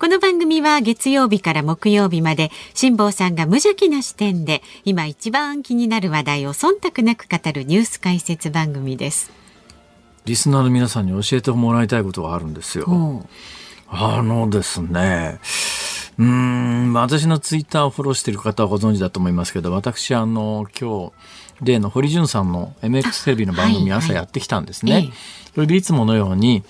[0.00, 9.32] この番組は月曜日から木曜日まで辛坊さんが無邪気な視点で今一番気になる話題を忖度なく語るニュース解説番組です。
[10.24, 13.26] リスナーの皆さんに教えてもらいたいことがあるんですよ。
[13.88, 15.40] あのですね。
[16.16, 21.12] うん、私のツイッターをフォローしている方はご存知だと思いますけど、私、あの、今日、
[21.60, 24.92] 例の堀潤さんの MX テレビの番組朝やってきたんですね。
[24.92, 25.12] はいはい、
[25.54, 26.62] それでいつものように、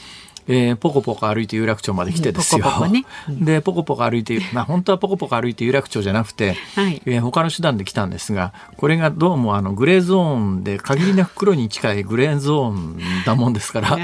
[0.48, 2.64] えー、ポコポコ歩いて有楽町まで来てですよ。
[2.64, 3.04] ポコポコね。
[3.28, 13.98] うん、で、ポコポコ歩いて、 まあ本当はポコポコ歩いて有楽町じゃなくて、はい、えー、他の手段で来たんですが、これがどうもあのグレーゾーンで限りなく黒に近いグレーゾーンだもんですから、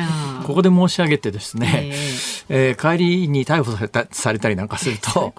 [0.46, 1.92] ここで申し上げてですね、
[2.51, 5.34] えー、帰りに逮捕されたされたりなんかすると、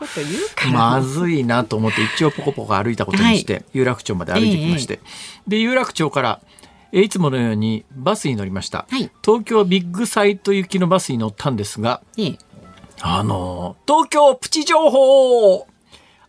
[0.72, 5.00] まずいなと思って一応ポコポコ歩いたことにして、はい、有楽町まで歩いてきまして、
[5.48, 6.40] で、有楽町から
[7.02, 12.02] いつものようにバスに乗りました、はい、東京ビッグサイト行きのバスに乗ったんですが、
[13.02, 15.68] あの東京プチ情報。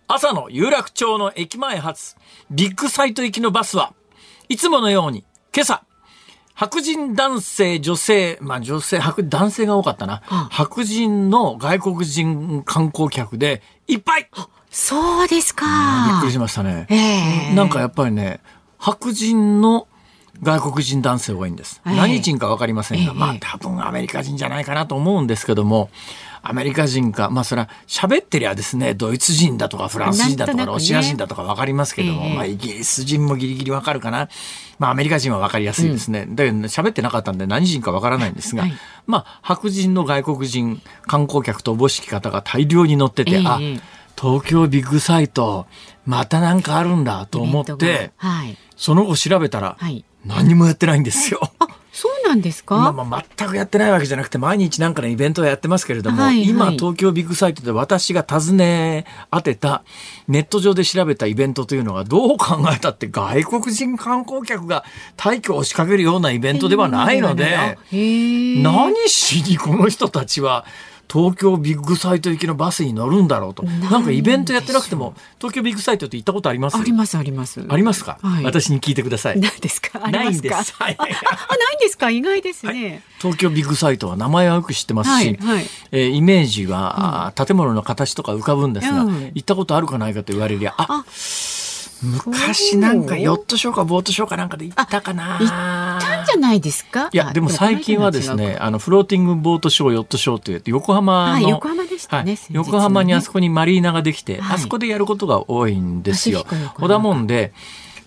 [0.08, 2.16] 朝の有楽町の駅前発。
[2.50, 3.92] ビッグサイト行きのバスは
[4.48, 5.82] いつものように今朝
[6.54, 10.22] 白人男性、女性、まあ女性、白男性が多かったな。
[10.50, 14.30] 白人の外国人観光客でいっぱい。
[14.70, 15.66] そうですか。
[16.12, 17.52] びっくりしましたね。
[17.54, 18.40] なんかやっぱりね、
[18.78, 19.86] 白人の
[20.42, 21.80] 外国人男性多いんです。
[21.84, 25.90] 何人か分かりませんが、まあ多分アメリカ人じゃないかなと思うんですけども、
[26.42, 34.28] アメリカ人か、まあそれは喋ってりゃですね、ドイツ人だとかフランス人だとかロシア人だとか分かりますけども、まあイギリス人もギリギリ分かるかな。
[34.78, 36.26] まあアメリカ人は分かりやすいですね。
[36.28, 38.64] だけど喋ってなかったんで何人か分からないんですが、
[39.06, 43.58] まあ白人の外国人観光客とおぼしき方が大量に乗ってて、あ、
[44.20, 45.66] 東京ビッグサイト、
[46.04, 48.12] またなんかあるんだと思って、
[48.76, 49.76] その後調べたら、
[50.26, 51.40] 何もやってないんですよ。
[51.58, 59.82] あそうなんですか、まあ、まあ全くやってないわけじゃなくて毎日なんかのイベントをやってますけれども、はいはい、今東京ビッグサイトで私が尋ね当てた
[60.28, 64.84] ネット上で調べたイベントというのがどう考えたって外国人観光客が
[65.16, 70.66] 大挙押しかけるようなイベントではないので何しにこの人たちは
[71.12, 73.62] 東京ビッグサイト行きのバスに乗るんだろうと。
[73.62, 76.76] なんかイベントやってなくても、東京ビッグサイトって行ったことあります？
[76.76, 77.64] あります、あります。
[77.68, 79.40] ありますか、はい、私に聞いてください。
[79.40, 79.98] ないですか？
[79.98, 80.72] ないんです。
[80.74, 82.10] はい、あ、ないんですか？
[82.10, 91.04] 意外ですね、はい、東京ビッグサイトは名前はよく知ってますし、はいはい、えー、イメージは、うん、建物の形とか浮かぶんですが、うん、行ったことあるかないかと言われりゃ、あ、あ
[92.02, 95.38] 昔なんかヨットショーかボートショーかなんかで行ったかな。
[95.38, 95.48] 行っ
[96.00, 97.08] たんじゃないですか？
[97.12, 106.44] いやでも最近はですねあのフローティングボートショーヨットショーという横浜の横浜でしたね、はい、横浜にあそこにマリーナができて、はい、あそこでやることが多いんですよ。
[106.74, 107.52] 小田門で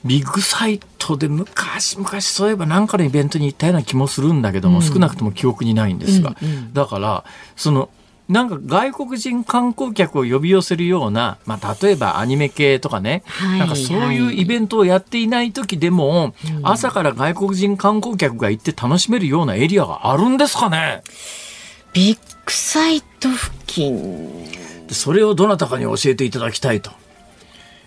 [0.06, 7.26] ビッグサイトで昔昔そういえば何かのイベントに行ったような気もするんだけども、うん、少なくとも記憶にないんですが、うんうん、だから
[7.58, 7.90] その
[8.30, 21.02] なんか外国人観光客を呼び寄せるような、まあ、例えばアニメ系とかね、はい、なんかそういうイベントをやっていない時でも、朝から外国人観光客が行って楽しめるようなエリアがあるんですかね？
[21.92, 24.46] ビッグサイト付近
[24.90, 26.92] それをどなたかに教えていただきたいと。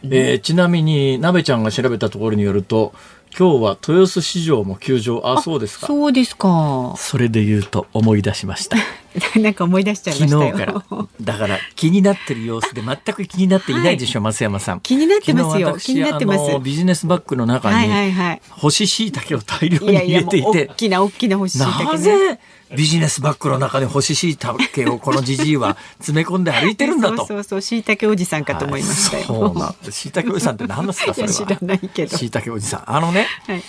[0.05, 2.93] えー、ちなみに、なべちゃんが調べたところによると、
[3.39, 5.23] 今日は豊洲市場も休場。
[5.25, 5.87] あ、そうですか。
[5.87, 6.95] そうですか。
[6.97, 8.77] それで言うと思い出しました。
[9.41, 10.85] なんか思い出しちゃいました昨日から。
[11.21, 14.81] だから気になってる様子で全く気になっていないでしょ、はい、増山さん。
[14.81, 15.77] 気になってますよ。
[15.79, 16.59] 気になってます。
[16.61, 18.13] ビジネスバッグの中に、
[18.51, 20.69] 干し椎茸を大量に入れていて。
[20.71, 22.39] 大きな大きな干し椎茸、ね、なぜ
[22.75, 27.19] ビジネスバッグの中に干し椎茸をこのじじいは 詰め込んで歩いてるんだと。
[27.19, 29.25] そうそうそう、椎茸おじさんかと思いましたよ。
[29.25, 31.33] そうなん椎茸おじさんって何ですかそれは。
[31.33, 32.17] 知らないけど。
[32.17, 32.83] 椎茸おじさん。
[32.87, 33.63] あのね、はい、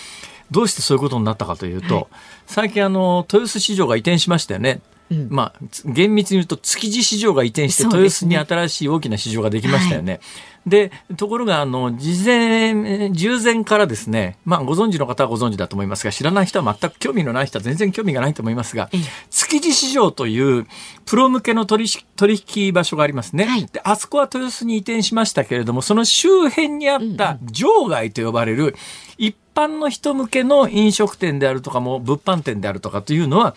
[0.50, 2.06] どうしてそういうことになったかというと、はい、
[2.46, 4.80] 最近あの、豊洲市場が移転しましたよね。
[5.10, 10.20] うん、まあ、厳密に言うと築地市場が移転して豊洲に新しい大きな市場ができましたよね。
[10.66, 18.88] で、ところが、あの、事前、従前からですね、まあ、ご存知の方はご存知だと思いますが、知らない人は全く興味のない人は全然興味がないと思いますが、
[19.30, 20.66] 築地市場という
[21.04, 21.86] プロ向けの取
[22.16, 23.82] 取引場所がありますね、はい、で。
[23.84, 28.74] あそこは豊洲に移転しましたけれども、その周辺にあった場外と呼ばれる、
[29.18, 33.54] 一般の人向けの飲食店であるとかも物販店であるとかというのは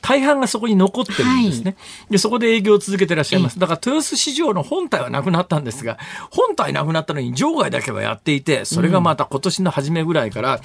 [0.00, 1.76] 大半がそこに残ってるんですね。
[1.76, 3.58] はい、で、そこで営業を続けてらっしゃいます。
[3.58, 5.98] だから豊洲市場の本体はなくなったんですが、
[6.30, 10.60] 本体なくなったのに場外だけはやっていて、それがまた今年の初めぐらいから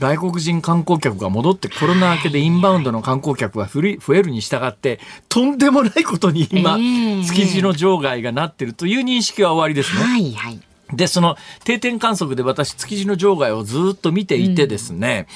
[0.00, 6.78] 外国人観光客が戻ってコロナ明けでインバウンドの観光客が増えるに従って、とんでもないことに今、
[7.24, 10.02] 築地の場外がなってるという認識は終わりですね。
[10.02, 15.26] はいはいで、その定点観測で私、築地の場外をずっと見ていてですね、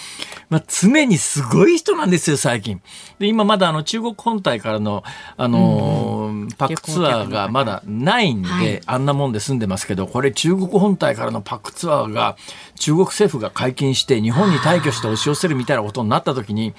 [0.51, 2.81] うん、まあ、常にすごい人なんですよ、最近。
[3.19, 5.05] で、今まだあの中国本体からの、
[5.37, 12.37] あのーうん、パックツアーがまだないんで、はい、あんなもんで住んでますけど、これ中国本体からのパックツアーが
[12.77, 16.73] 中国政府が解禁して日本に退去して押し寄せるみたいなことになった時に、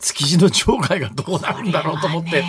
[0.00, 2.44] 築地の場外がどうなるんだろうと思って、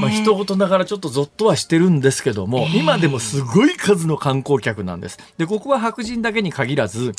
[0.00, 5.18] まあ一言ながらちょっとゾッとはしてるんですけども、今でもすごい数の観光客なんです。
[5.38, 7.12] で、ここは白人だけに限らず、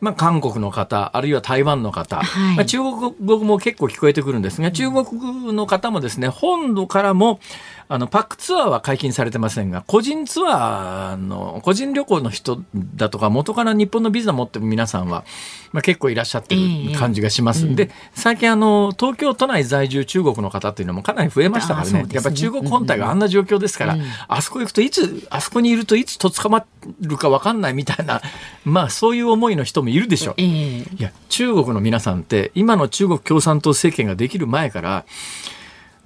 [0.00, 7.40] まあ、韓国の方、あるいは台湾の方、はい、まあ、中国語も結構聞こえてくるんですが、中国の方もですね、本土からも、
[7.88, 12.62] あの、パックツアーは解禁されてませんが、個人ツアーの、個人旅行の人
[12.94, 15.24] だとか、元から日本のビザ持ってる皆さんは、
[15.72, 16.60] まあ、結構いらっしゃってる
[16.96, 17.64] 感じがします。
[17.64, 22.08] えーうん、で、最近あの、東京都内在住中国の方っていうのもかなり増えましたからね、ね。
[22.12, 24.00] やっぱ中国本体があんな状況ですから、うん。
[24.00, 26.64] うん、あそこ行くといつ、あそこにいるといつと捕ま
[27.00, 28.22] るか分かんないみたいな、
[28.64, 30.34] まあそういう思いの人もいるでしょう。
[30.38, 35.04] えー、いや、中国の皆さんって、今の中国共産党政権ができる前から、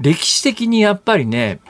[0.01, 1.61] 歴史的にやっぱりね、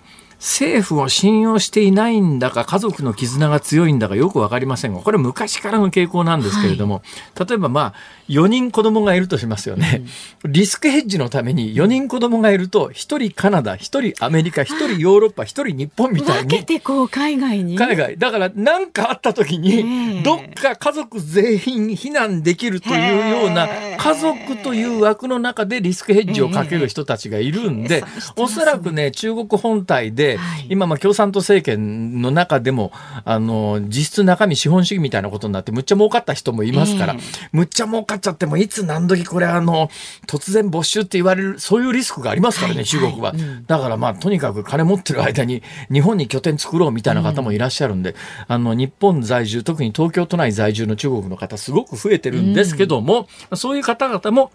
[0.45, 6.97] 政府を信用していないんだか、家族の絆が強いんだかよくわかりませんが、これ昔からの傾向なんですけれども、
[7.35, 7.95] はい、例えばまあ、
[8.29, 10.05] 4人子供がいるとしますよね。
[10.45, 16.49] うん、リスクヘッジのために4人子供がいると、1人カナダ、1人アメリカ、1人ヨーロッパ、1人日本みたいに。
[16.49, 17.77] 分けてこう海外に。
[17.79, 18.19] 海外。
[18.19, 21.59] だから何かあった時に、どっか家族全員
[21.97, 28.05] 避難できるというような、家族という枠の中でリスクヘッジをかける人たちがいるんで、
[28.37, 32.93] おそらくね、中国本体で、はい、今まあ共産党政権の中でも
[33.25, 37.21] あの実質中身資本主義みたいなことになってむっちゃ儲かった人もいますから、えー、
[37.53, 39.89] むっちゃ儲かっちゃってもいつ何時これあの
[40.27, 48.17] 突然没収って言われるそういうリスクがありますからね、はい、中国は、はいうん、だからまあとにかく金持ってる間に日本に拠点作ろうみたいな方もいらっしゃるんで、うん、
[48.49, 54.53] あの日本在住特に東京都内在住の中国の方すごく増えてるんですけども、うん、そういう方々も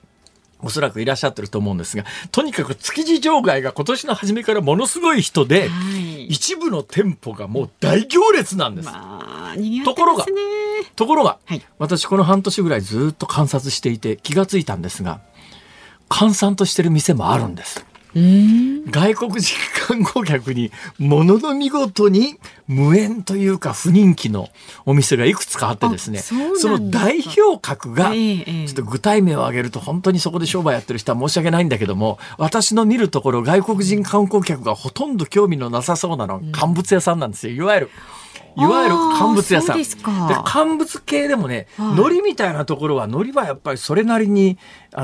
[0.62, 8.86] おそらくいらっしゃってると思うんですが、とにかく築地場外が今年の初めからものすごい人で、はい、一部の店舗がもう大行列なんです。
[8.86, 10.26] まあ、ところが、
[10.96, 15.22] ところが、はい、私この半年ぐらいずっと観察していて気がついたんですが、
[16.10, 17.86] 閑散としてる店もあるんです。
[18.16, 19.56] 外国人
[19.88, 24.50] 観光客にものの見事に無縁というか不人気の
[24.86, 26.36] お店がいくつかあってですねそ
[26.70, 37.54] の代表格がちょっと具体名を挙げると本当にそこで商売やってる人は申し訳ないんだけども私の見るところ外国人観光客がほとんど興味のなさそうなの乾物屋さんなんですよ。
[37.54, 37.90] いわゆる。
[38.57, 39.78] いわゆる乾物屋さん。
[39.78, 39.86] で
[40.46, 44.57] 乾物系でもね、はい、海苔みたいなところは海苔はやっぱりそれなりに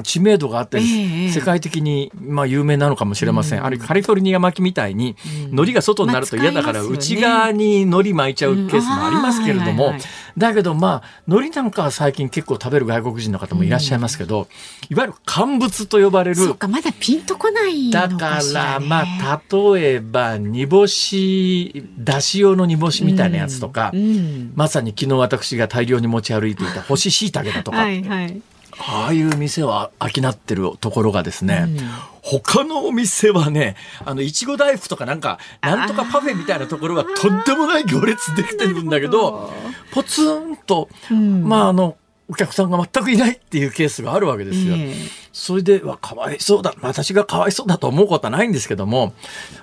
[0.03, 3.59] 知名度があったり、えー、世界的にまあ有名なのかもしれません。
[3.59, 5.15] うん、あるいはカリフォルニア巻きみたいに、
[5.49, 9.93] 海苔が外になると嫌だから、内側に海苔巻いちゃうケースもありますけれども、
[10.37, 14.47] だけどまあ海苔なんかは最近結構食べる外国人の方もいらっしゃいますけど、うん、
[14.93, 16.35] いわゆる乾物と呼ばれる。
[16.35, 27.77] そっかまだピンとこないだからまあ例えば煮干しだし用の煮干しみたいなやつとか、うん、まさに昨日私が大量に持ち歩いていた干し椎茸だとか。
[27.77, 28.41] はいはい
[28.79, 31.77] ああいう店は商ってるところがですね、うん、
[32.21, 39.51] 他のお店はね、あの、いちご大福とかなんか、なんとかパフェみたいなところはとんでもない行列できてるんだけど、
[39.91, 44.75] ポツンと、うん、まああの、お客さんが全くいないっていうケースがあるわけですよ。
[44.75, 46.73] えー、それで、わ、かわいそうだ。
[46.81, 49.13] 私がかわいそうだと思うことはないんですけども、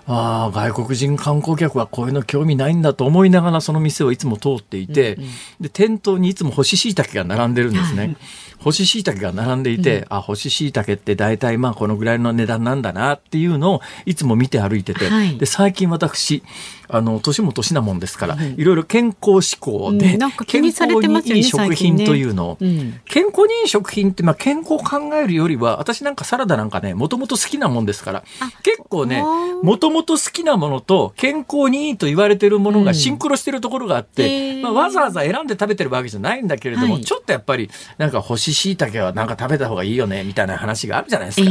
[0.06, 5.30] ああ、外国人観光客はこういうの興味ないんだと思いながらその店をいつも通っていて、うんうん、
[5.62, 8.18] で、店頭にいつも干し椎茸が並んでるんですね。
[8.62, 16.42] 干し椎茸が並んでいて、うん、あ、干し椎茸って大体まあこのぐらいの値段なんだなっていうのをいつも見て歩いてて、はい、で、最近私、
[16.88, 18.62] あの、年も年なもんですから、い。
[18.62, 22.58] ろいろ健康志向で、健康にいい食品というのを、
[23.06, 28.24] 健康にいい食品って、まあ、健康を考えるよりは、私なんかサラダなんかね、もともと好きなもんですから、
[28.62, 29.24] 結構ね、
[29.62, 41.50] もともと好きなものと健康にいいと言われてるものがシンクロしてるところがあって、まあ、わざわざ選んで食べてるわけじゃないんだけれども、ちょっとやっぱり、なんか干し椎茸はなんか食べた方がいいよね、みたいな話があるじゃないですか。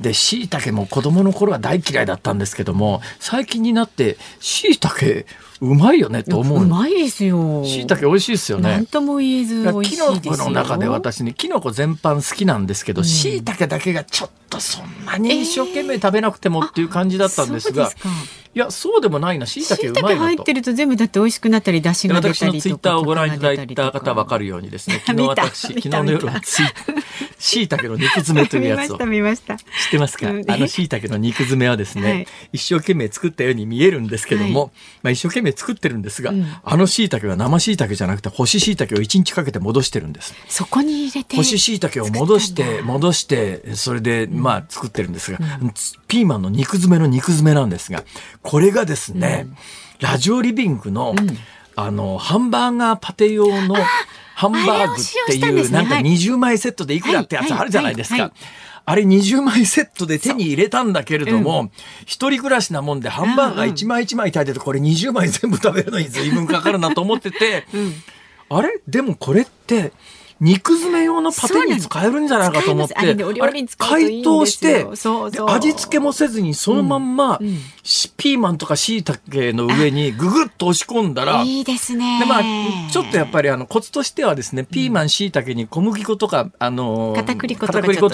[0.00, 5.24] で椎茸も子供の頃は大嫌いだったんですけども最近になって椎茸
[5.60, 6.64] うまいよねと思う。
[6.64, 7.64] うまいですよ。
[7.64, 8.70] 椎茸美味しいですよね。
[8.70, 26.66] なんとも言えず美味しいですの中で私ね、キノコ全般好きなんですけど、椎、うん、茸だけがちょっとそんなに一生懸命食べなくてもっていう感じだったんですが、えー、いやそうでもないな椎茸うまいな入ってると全部だって美味しくなったり出汁が出たり私のツイッターをご覧いただいた方わかるようにですね 昨日私昨日の夜はツイ
[27.38, 28.98] 椎茸の肉詰めというやつを。
[28.98, 34.70] 知ってますか、あの椎茸の肉詰めはですね、はい、一生懸命作ったように見えるんですけども、はい、
[35.02, 40.34] まあ一生懸命作ってるんですが、うん、あの椎茸は生椎茸じゃなくて干し椎茸を一日かけて戻してるんです。
[40.48, 45.74] そこに入れて干し椎茸を戻して戻してそれでまあ作ってるんですが、うん、
[46.08, 48.04] ピーマンの肉詰めの肉詰めなんですが
[48.42, 49.56] これがですね、うん、
[50.00, 51.14] ラジオリビングの、
[51.74, 53.76] あのハンバーガーパテ用の
[54.36, 58.32] ハンバーグっていうなんか20枚セットでいくらってやつあるじゃないですか。
[58.84, 61.72] あれ20枚セットで手に入れたんだけれども、
[62.04, 62.28] 一、う。
[62.28, 67.94] ん、人暮らしなもんでハンバーガー1枚1枚炊いててこれ20枚全部食べるのに随分かかるなと思ってて、うん、
[68.50, 68.80] あれ？
[68.86, 69.92] でもこれって
[70.40, 73.14] 肉詰め用のパテに使えるんじゃないかと思って、あれ
[73.78, 74.86] 解凍して
[75.46, 77.48] 味付けもせずにそのまんま、うん。
[77.48, 77.58] うん、
[78.16, 79.20] ピーマンとか椎茸
[79.56, 82.20] の上にぐぐっと押し込んだらいいですね。
[82.20, 82.42] でまあ
[82.90, 88.08] ちょっとやっぱりあのコツとしてはですねピーマン椎茸に小麦粉とかあの片栗粉とか、ね、と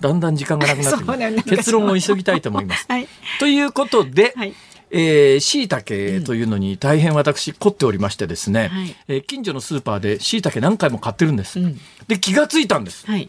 [0.00, 2.86] だんだん時間がなくなって 結論を急ぎたいと思います。
[2.90, 4.54] はい、ということで、はい
[4.90, 11.60] えー、椎茸というのに大変私凝っておりましてですね、はい、えー、近所のスーパーで椎茸何回も買ってるんです。
[11.60, 13.06] うん、で、気がついたんです。
[13.06, 13.28] はい、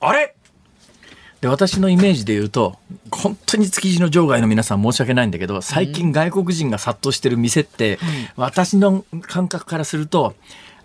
[0.00, 0.34] あれ？
[1.40, 2.80] で私のイメージで言うと
[3.12, 8.00] 本当に築地の場外の皆さん申し訳ないんだけど最近外国人が殺到してる店って、
[8.36, 10.34] うん、私の感覚からすると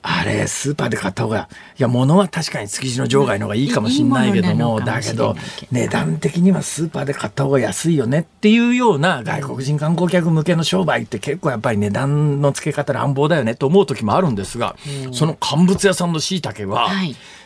[0.05, 1.47] あれ、スーパーで買った方が、
[1.79, 5.35] いや、物は確かに築地の場外の方がいいかもしれないけども、だけど、
[5.71, 14.75] 値段的にはスーパーで買った方が安いよねっていうような外国人観光客向けの商売って結構やっぱり値段の付け方乱暴だよねと思う時もあるんですが、
[15.13, 16.89] その乾物屋さんの椎茸は、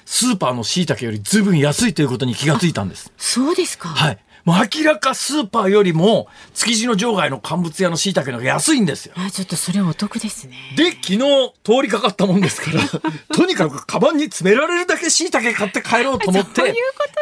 [0.05, 3.11] スーパーの椎茸よりずいぶん安いということに気がついたんです。
[3.17, 3.89] そうですか。
[3.89, 4.17] はい。
[4.47, 9.13] 明らかスーパーよりも築地の場外の乾物屋の椎茸の方が安いんですよ。
[9.17, 10.55] あちょっとそれお得ですね。
[10.77, 11.19] で昨日
[11.63, 12.81] 通りかかったもんですから
[13.35, 16.73] とにかくカバンに詰められるだけ椎茸買って帰ろうと思って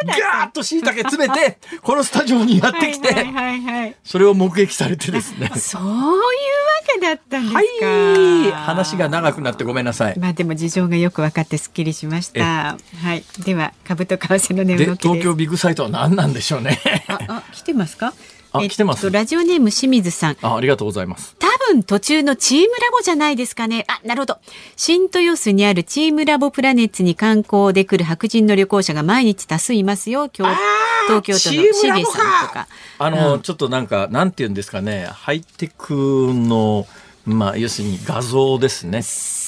[0.06, 5.50] ガーッと椎茸詰めてこのスタジオにやってきて、はいはいはいはい、それを目撃されてですね。
[5.56, 6.16] そういうわ
[6.94, 7.86] けだったんですか。
[7.86, 10.18] はい、話が長くなってごめんなさい。
[10.18, 12.76] まあでも事情がよく分かってすっきりしました。
[13.02, 13.24] はい。
[13.44, 16.80] では株と為替の値動き東京ビッグサイトは何なんでしょうね。
[17.28, 18.14] あ、来てますか？
[18.52, 19.10] あ、来てます。
[19.10, 20.36] ラジオネーム清水さん。
[20.40, 21.36] あ、ありがとうございます。
[21.38, 23.84] 多分途中のチームラボじゃないですかね。
[23.88, 24.38] あ、なるほど。
[24.76, 30.30] 新豊洲にあるチームラボプラネッツに観光で来る白人の旅行者が毎日多数いますよ。
[30.36, 30.56] 今日。
[31.08, 32.68] 東京都のしげさんとか。
[32.98, 35.06] あの、うん、ちょっとなんか、なんて言うんですかね。
[35.12, 35.94] ハイテク
[36.32, 36.86] の。
[37.26, 39.02] まあ、要するに画像ですね。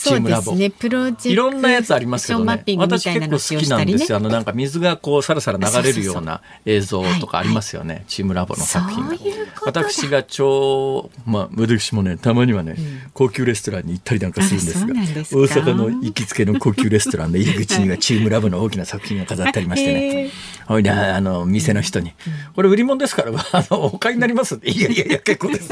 [0.09, 0.55] チームラボ。
[0.55, 1.29] ね、プロジェクト。
[1.29, 2.65] いろんなやつありますけどね。
[2.77, 4.19] 私結構好きなんですよ。
[4.19, 8.05] あの、なんか水がこう、さらさら流れるような映像とかありますよね。
[8.09, 9.17] チームラボの作品が。
[9.65, 20.31] 私が超、まあ、私もね、たまにはね、うん、高級レストランに行ったりなんかするんですが、大阪の行きつけの高級レストランの入り口にはチームラボの大きな作品が飾ってありましてね。
[20.67, 22.13] ほいで、あの、店の人に、
[22.55, 24.71] これ売り物ですから、あの、お買いになりますって。
[24.71, 25.69] いやいやいや、結構です。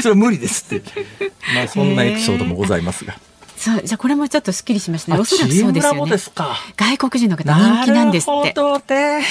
[0.00, 0.82] それは無理ですって。
[1.54, 3.16] まあそんなエピソードもございますが。
[3.56, 5.20] そうじゃこれもちょっとすっきりしましたね。
[5.20, 6.16] おそらくそうですよね。
[6.76, 8.52] 外国人の方人気なんですって。
[8.52, 9.22] なるほどね。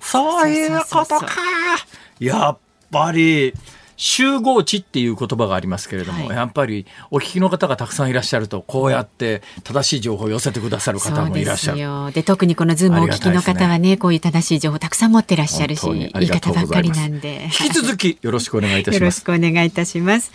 [0.00, 1.28] そういうことか。
[2.20, 2.58] やっ
[2.90, 3.54] ぱり。
[3.96, 20.32] 集合値っていう言葉がありますけれども、はい、やっぱりお聞きの方がたくさんいらっしゃるとこうやって正しい情報を寄せてくださる方もいらっしゃるで特にこのズームをお聞きの方はね、ね、こういう正しい情報たくさん持ってらっしゃるしいい方ばっかりなんで引き続きよろしくお願いいたしますよろしくお願いいたします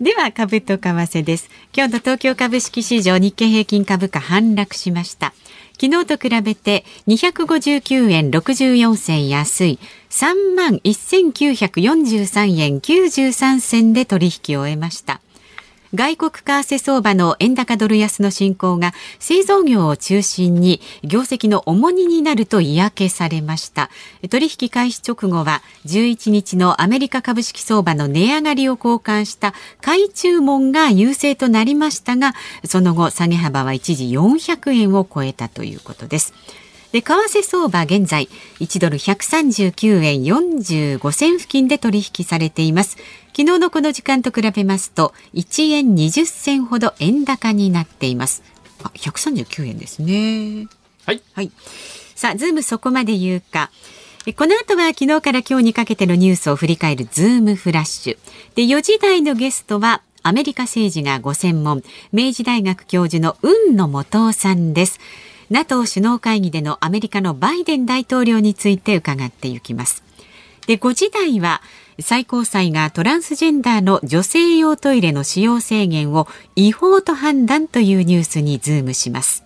[0.00, 1.50] では株と為替です。
[1.76, 5.34] 今日の東京株式市場日経平均株価反落しました。
[5.80, 9.80] 昨日と比べて259円64銭安い。
[10.10, 15.20] 3万1943円93銭で取引を終えました。
[15.94, 23.88] 外国為替相場の円高ドル安の進行が製造業を中心に業績の重荷になると嫌気されました。
[24.28, 36.34] 取引開始直後は11日のアメリカ株式相場の値上がりを交換した買い注文が優勢となりましたがその後下げ幅は一時400円を超えたということです。
[36.92, 38.28] で為替相場現在
[38.60, 42.96] 1ドル139円45銭付近で取引されています。
[43.38, 48.42] 昨日のこの時間と比べますと1円20銭ほど円高になっています
[48.82, 50.66] あ139円ですね
[51.06, 51.52] はい、はい
[52.18, 53.70] さあ、ズームそこまで言うか。
[54.36, 58.18] この後は昨日から今日にかけてのニュースを振り返るズームフラッシュ。
[58.56, 64.98] で、4時台のゲストはアメリカ政治がご専門、明治大学教授の海野素央さんです。
[65.48, 70.02] NATO 首脳会議でのアメリカのバイデン大統領について伺っていきます。
[70.66, 71.62] で、5時台は
[72.00, 79.42] 最高裁がトランスジェンダーの女性用トイレの使用制限を違法と判断というニュースにズームします。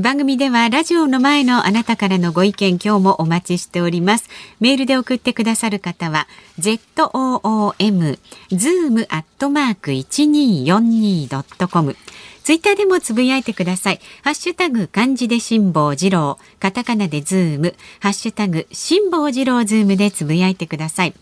[0.00, 4.30] 番組ではラジオの前のあなたからのご意見今日もお待ちしております。
[4.58, 6.28] メールで送ってくださる方は
[6.58, 8.18] zoom
[8.48, 11.94] zoom アットマーク 1242.com
[12.42, 14.00] ツイッターでもつぶやいてください。
[14.22, 21.14] ハッシュタグ漢字で辛坊治郎、カタカナでズーム、ハッシュタグ辛坊治郎ズームでつぶやいてください。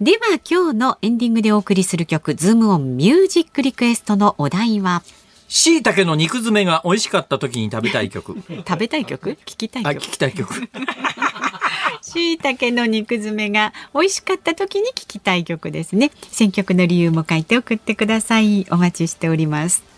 [0.00, 5.02] では今日のエンディングでお送りする曲、ズームオンミュージックリクエストのお題は？
[5.48, 8.36] 椎茸の肉詰めが美味しかった時に食べたい曲。
[8.66, 9.38] 食べたい曲？
[9.46, 9.96] 聞きたい曲？
[9.98, 10.54] 聞きたい曲。
[12.02, 16.10] 椎茸の肉詰めが美味しかった時に聞きたい曲ですね。
[16.30, 18.66] 選曲の理由も書いて送ってください。
[18.70, 19.91] お待ちしております。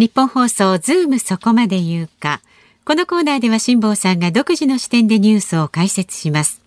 [0.00, 2.40] ニッポン放送ズームそこまで言うか。
[2.86, 6.62] このコーナーでは辛坊さんが独自の視点でニュースを解説します。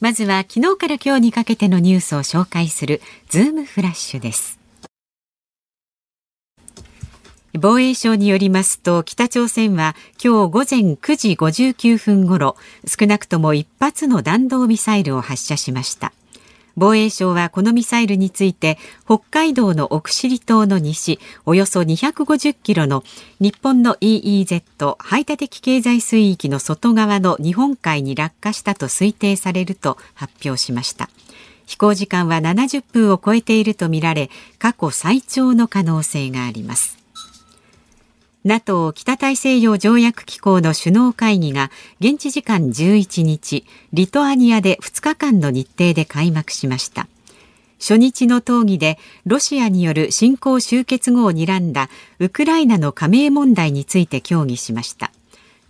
[0.00, 4.58] まずは昨日から今日にかけてのニュースを紹介するズームフラッシュです。
[7.60, 16.14] 防衛省によりますと北朝鮮は今日午前9時59分ごろ少なくとも1発の弾道ミサイルを発射しました
[16.78, 23.02] 防衛省はこのミサイルについて北海道の奥尻島の西およそ250キロの
[23.40, 31.10] 日本の EEZ 排他的経済水域の外側の日本海に落下したと推定されると発表しました。
[31.66, 36.96] 飛行時間は70分を超えているとみられ過去最長の可能性があります。
[38.48, 47.08] NATO 北大西洋条約機構の首脳会議が現地時間11日リトアニアで2日間の日程で開幕しました。
[47.78, 51.90] 初日の討議でロシアによる侵攻終結後を睨んだ
[52.20, 55.12] ウクライナの加盟問題について協議しました。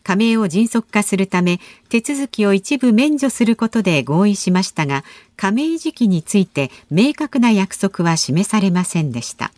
[0.05, 1.59] 加盟を迅速化するため
[1.89, 5.03] 手続きを一部免除することで合意しましたが
[5.37, 9.51] 加盟時期について明確な約束は示されませんでした。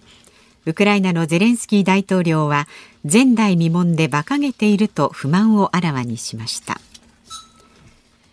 [0.71, 2.69] ウクライナのゼレンスキー大統領は
[3.03, 6.81] 前代未聞で馬鹿げていると不満をあらわにしました。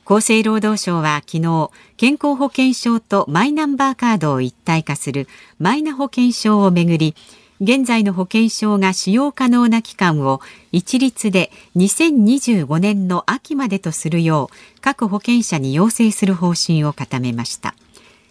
[0.05, 7.15] 厚生労働省は昨日健康保険証とマイナンバーカードを一体化するマイナ保険証をめぐり
[7.59, 10.39] 現在の保険証が使用可能な期間を
[10.71, 17.73] 一律で2025年の秋までとするよう各保険者に要請する方針を固めました。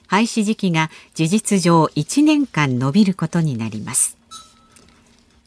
[0.07, 4.16] 廃止時期が事実上1年間延びることになります。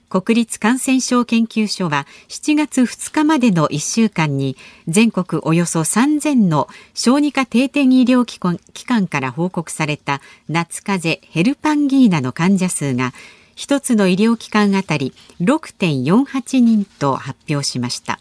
[0.09, 13.13] 国立感染症研究所は7月2日までの1週間に全国およそ3000の小児科定点医療機関から報告された夏風邪ヘルパンギーナの患者数が
[13.55, 18.19] 1つの医療機関あたり6.48人と発表しました。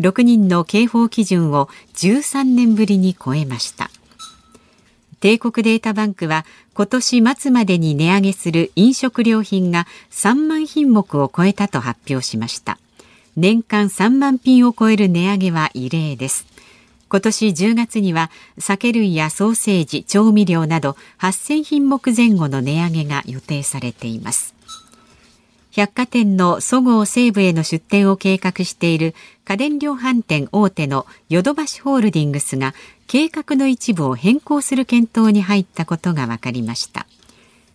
[0.00, 3.90] 6人の警報基準を13年ぶりに超えました。
[5.24, 12.78] 帝国データバンクは今年末までに値上げする飲食料品が3万品目を超えたと発表しました。
[13.34, 16.44] 年間3万品を超える値上げは異例です。
[17.08, 24.54] 今年10月には酒類やソーセージ調味料など8000品目前後の値上げが予定されています。
[25.74, 29.12] 百貨店のそごう・西武への出店を計画している
[29.44, 32.74] 家電量販店大手のヨドバシホールディングスが
[33.06, 37.06] 計画の一部を変更する検討に入ったことが分かりました。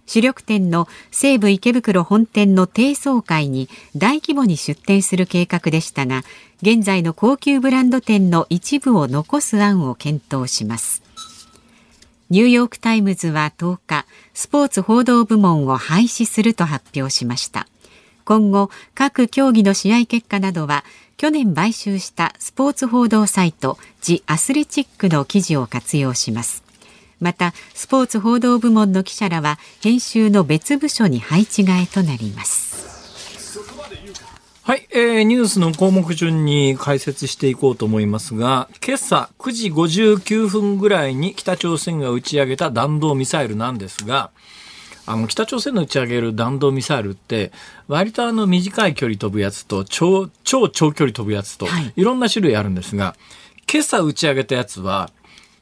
[0.05, 6.23] 主力店の西武池袋本店の低層階に大規模に出店する計画でしたが
[6.63, 11.03] 現在の高級ブランド店の一部を残す案を検討します。
[12.31, 17.67] ニューヨークタイムズは10日スポーツ報道部門を廃止すると発表しました。
[18.25, 20.83] 今後各競技の試合結果などは
[21.19, 26.63] 去年買収したスポーツ報道サイトジ・アスレチックの記事を活用します。
[27.19, 32.69] またスポーツ報道部門の記者らは編集の別部署に配置換えとなります。
[34.63, 44.32] はい、えー、ニュースの項目順に解説していこうと思いますが、今朝9時59分ぐらいに北朝鮮が打ち上げた弾道ミサイルなんですが、
[45.10, 47.52] あの、北朝鮮の打ち上げる弾道ミサイルって、
[47.88, 52.04] 割とあの短い距離飛ぶやつと超、超長距離飛ぶやつと、い。
[52.04, 53.15] ろんな種類あるんですが、
[53.72, 55.10] 今朝打ち上げたやつは、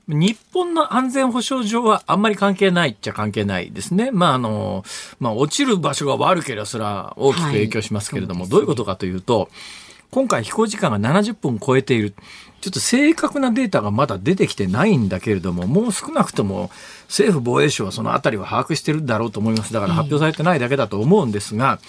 [0.10, 4.12] 日本の安全保障上はあんまり関係ないっちゃ関係ないですね。
[4.12, 4.84] まあ、あの、
[5.22, 9.50] まあ、落ちる場所が悪ければそれは大きく影響しますけれども、はい、どういうことかというと、
[10.12, 12.14] 今回飛行時間が70分超えている。
[12.62, 16.72] ちょっと正確なデータがまだ出てきてないんだけれども、もう少なくとも
[17.08, 19.74] 政府防衛省はそのあたりは把握してるんだろうと思います。
[19.74, 21.80] だから発表されてないだけだと思うんですが、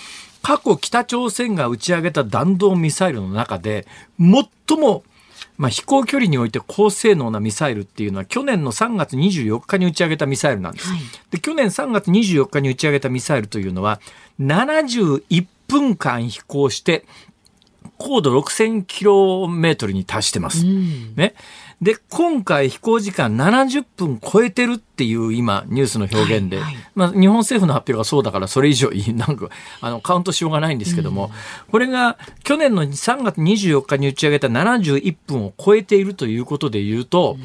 [0.42, 3.86] 過去北朝鮮が打ち上げた弾道ミサイルの中で、
[4.18, 5.04] 最も
[5.58, 10.88] まあ、飛行距離において高性能なミサイルっていうのは去年の3月24日に打ち上げたミサイルなんです。
[10.88, 11.00] はい、
[11.30, 14.00] で去年3月24日に打ち上げたミサイルというのは
[14.40, 17.04] 71分間飛行して
[17.98, 20.64] 高度6000キロメートルに達してます。
[20.66, 21.34] うん、ね。
[21.80, 29.48] で、今回飛行時間70分超えてるっていう今ニュースの表現で、はいはい、まあ日本政府の発表がそうだからそれ以上 なんか
[29.80, 31.30] あのカウントしようがないんですけども、うん、
[31.70, 37.36] これが去年の3月24日に打ち上げた71分を超えているということで言うと、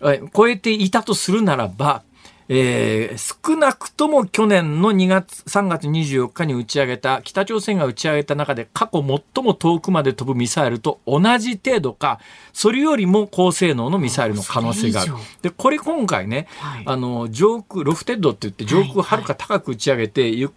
[0.00, 2.02] うん、超えていたとするならば、
[2.50, 12.20] えー、少なくとも去年の2月、3月24日に打ち上げた、北朝鮮が打ち上げた中で過去最も遠くまで飛ぶミサイルと同じ程度か、
[12.54, 15.12] それよりも高性能のミサイルの可能性がある。
[15.42, 20.52] で、これ今回ね、はい、あの、上空、ロフテッドって言って上空はるか高く打ち上げて、はいはい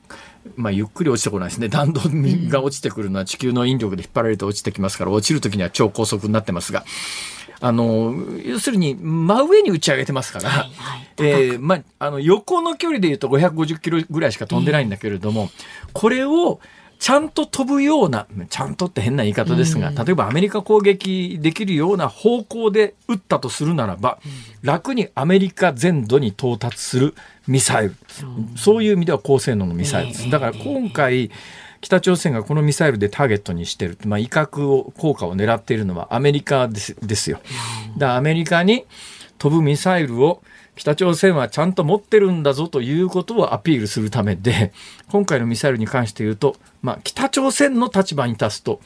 [0.56, 1.70] まあ、ゆっくり落ちてこないですね。
[1.70, 2.02] 弾道
[2.50, 6.84] が落ちてくるのは地球の引力で引っ張られて落ちてきますから、落ちるときには超高速になってますが、
[7.62, 15.50] あの、要するに真上に打ち上げてますから、はいはい、えー、まあ、あの、横の距離で言うと550キロぐらいしか飛んでないんだけれども、
[15.94, 16.60] これを、
[17.02, 24.20] ちゃんと飛ぶような、ちゃんとって変な言い方ですが、例えばアメリカ攻撃できるような方向で撃ったとするならば、
[24.62, 27.16] 楽にアメリカ全土に到達する
[27.48, 27.96] ミサイル、
[28.56, 28.84] そう。
[28.84, 30.30] いう意味では高性能のミサイルです。
[30.30, 31.32] だから今回、
[31.82, 37.40] 北朝鮮がこのミサイルでターゲットにしてる、まあ、威嚇を効果を狙っているのはアメリカですですよ。
[37.98, 38.86] だアメリカに
[39.38, 40.42] 飛ぶミサイルを
[40.82, 44.74] 北朝鮮はちゃんと持ってるんだぞということをアピールするためで
[45.10, 48.82] 今回のミサイルに関して言うと、まあ、北朝鮮の立場に立つと、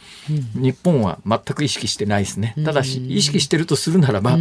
[0.56, 2.54] 日本は全く意識してないですね。
[2.66, 4.38] ただし意識してるとするならば、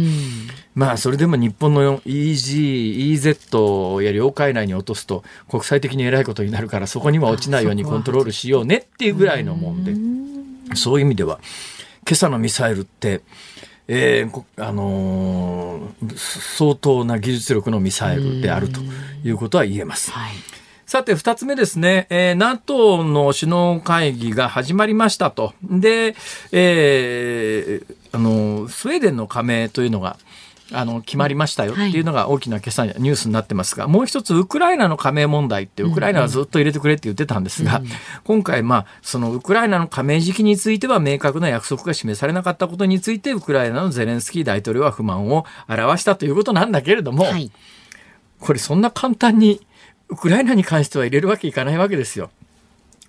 [0.73, 10.75] まあそれでも日本の EG、EZ や領海内に落とすと国際的に偉いことになるからそこには落ちないようにコントロールしようねっていうぐらいのもんで。
[10.75, 11.39] そういう意味では
[12.07, 13.21] 今朝のミサイルって
[13.87, 18.81] えーあのー、相当な技術力のミサイルであると
[19.23, 20.11] いうことは言えます。
[20.11, 20.33] はい、
[20.85, 25.53] さて、二つ目ですね、えー、NATO の首脳会議が始まりましたと。
[25.63, 26.15] で、
[26.51, 30.17] えー、あの、スウェーデンの加盟というのが、
[30.71, 37.81] あの決まりましたよっていうのが大きな今朝ニュースになってますが、もう一つウクライナの加盟問題ってウクライナはずっと入れてくれって言ってたんですが、
[38.23, 47.51] 今回まあそのウクライナの加盟時期については明確な約束が示されなかったことについてウクライナのゼレンスキー大統領は不満を表したということなんだけれども、はい、
[48.39, 49.65] これそんな簡単に
[50.09, 52.31] ウクライナに関しては入れるわけいかないわけですよ。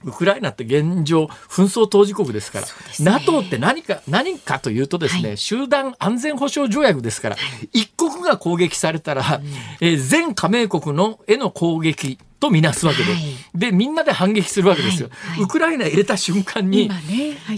[0.06, 7.42] ウクライナって現状紛争当事国ですから、ね、NATO って何か何かというとですね、はい、集団安全保障条約ですから、は
[7.72, 9.46] い、一国が攻撃されたら、うん、
[9.80, 15.36] えー、全加盟国のへの攻撃とみなすわけで、はい、でみんなで反撃するわけですよ、はい。
[15.36, 16.94] はい、ウクライナ入れた瞬間に、ね、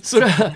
[0.02, 0.54] それは、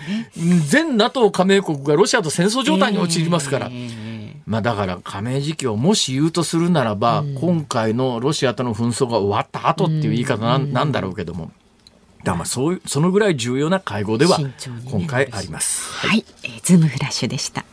[0.67, 3.67] 全 NATO 加盟国がロシアと戦争状態に陥りますから。
[3.67, 4.13] えー
[4.45, 11.51] まあ、だから加盟時期をもし言うとするならば、うん、今回のロシアとの紛争が終わった後っていう言い方なん,、なんだろうけども、
[12.23, 14.39] だまあそういうそのぐらい重要な会合では
[14.89, 15.91] 今回あります。
[15.93, 17.65] はい、はい、えー、ズームフラッシュでした。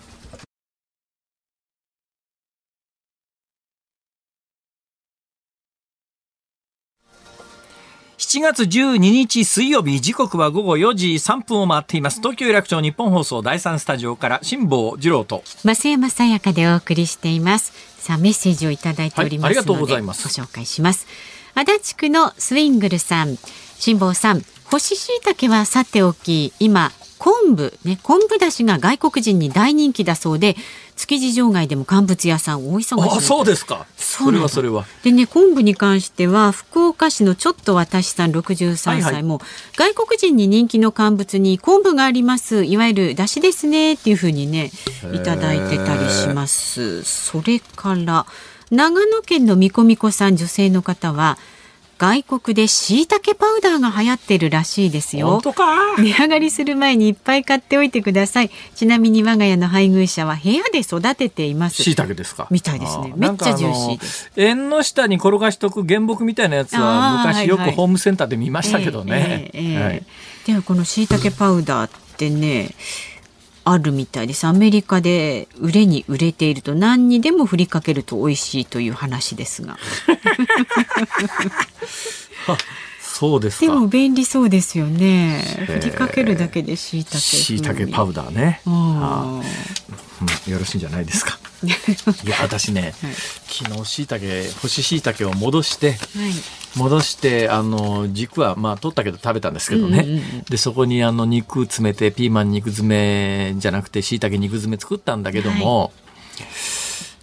[8.31, 12.21] 7月12日水曜日時刻は午後4時3分を回っています。
[12.21, 17.73] 東京有楽町日本放送第三スタジオから辛坊治郎と増山さやかでお送りしています。
[17.99, 20.29] さあメッセージをいただいております、はい、ありがとうございます。
[20.29, 21.09] ご紹介します。
[21.55, 23.37] 足立区のスウィングルさん
[23.81, 30.55] 辛坊さん干し椎茸はさておき今昆布ね昆布だしが外国人に大人気だそうで
[30.97, 33.87] 築地場外でも乾物屋さん大忙しあそうですか。
[33.97, 34.85] それはそれは。
[35.03, 42.65] でね昆布に関しては福岡市のちょっと私さん63歳も、はいはい、外国人に人気の乾物に昆布があります。
[42.65, 44.71] いわゆるだしですねっていうふうにね
[45.15, 47.03] いただいてたりします。
[47.03, 48.27] それから
[48.71, 51.39] 長野県のみこみこさん女性の方は
[52.01, 55.43] 外国で椎茸パウダーが流行ってるらしいですよ。
[55.99, 58.51] 値上がりする前にいっぱい買っておいてください。
[58.75, 61.83] ちなみに我が家の配偶者は部屋で育てています。
[61.83, 62.49] 椎茸ですか？
[62.51, 63.13] みたいですね。
[63.17, 64.33] めっちゃジューシーです。
[64.35, 69.51] 縁の下に転がしとく原木みたいなやつは昔よくホームセンターで見ましたけどね、
[70.47, 72.71] ではこの椎茸パウダーってね
[73.73, 74.47] あるみたいです。
[74.47, 79.79] アメリカで売れに売れていると何にでも振りかけると美味しいという話ですが。
[83.01, 85.43] そうですでも便利そうですよね。
[85.67, 87.19] 振りかけるだけで椎茸。
[87.19, 88.63] 椎茸パウダーね。
[88.67, 89.41] あ
[90.47, 91.40] うん、よろしいんじゃないですか。
[91.63, 92.93] いや 私ね、はい、
[93.47, 94.25] 昨日椎茸
[94.61, 95.99] 干し椎茸を戻して、はい、
[96.77, 105.93] 戻してあの軸はまあ取ったけど食べたんですけどね、うんうんうん、でそこにあの肉詰めてピーマン肉詰めじゃなくて椎茸肉詰め作ったんだけども、はい、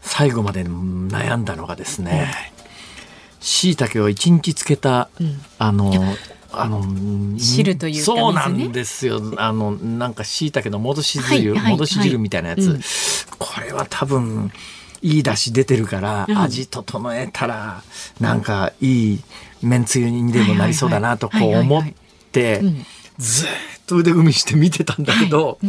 [0.02, 2.52] 最後まで悩んだのがですね、
[3.40, 5.92] 椎茸を一日つけた、うん、あの
[6.62, 6.84] あの
[7.38, 9.22] 汁というか、ね、そうなんですよ。
[9.38, 12.82] あのなんか椎茸の戻し汁、はいはい、戻し汁みたいなやつ、うん、
[13.38, 14.52] これは多分
[15.02, 17.82] いい出汁出てるから、うん、味整えたら
[18.20, 19.20] なんかいい
[19.62, 21.84] めんつゆにでもなりそうだなとこう思っ
[22.32, 22.62] て
[23.18, 23.48] ずっ
[23.88, 25.68] と腕組みして見てたんだけど、はい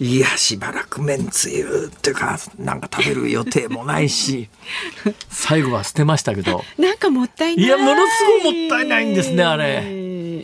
[0.00, 4.48] うん、いやしばらくめんつゆっていうかなんか食べる予定もないし
[5.28, 6.62] 最後は捨てましたけど。
[6.78, 7.66] なんかもったいない。
[7.66, 9.82] いやものすごいもったいないんですねあれ。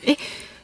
[0.06, 0.16] え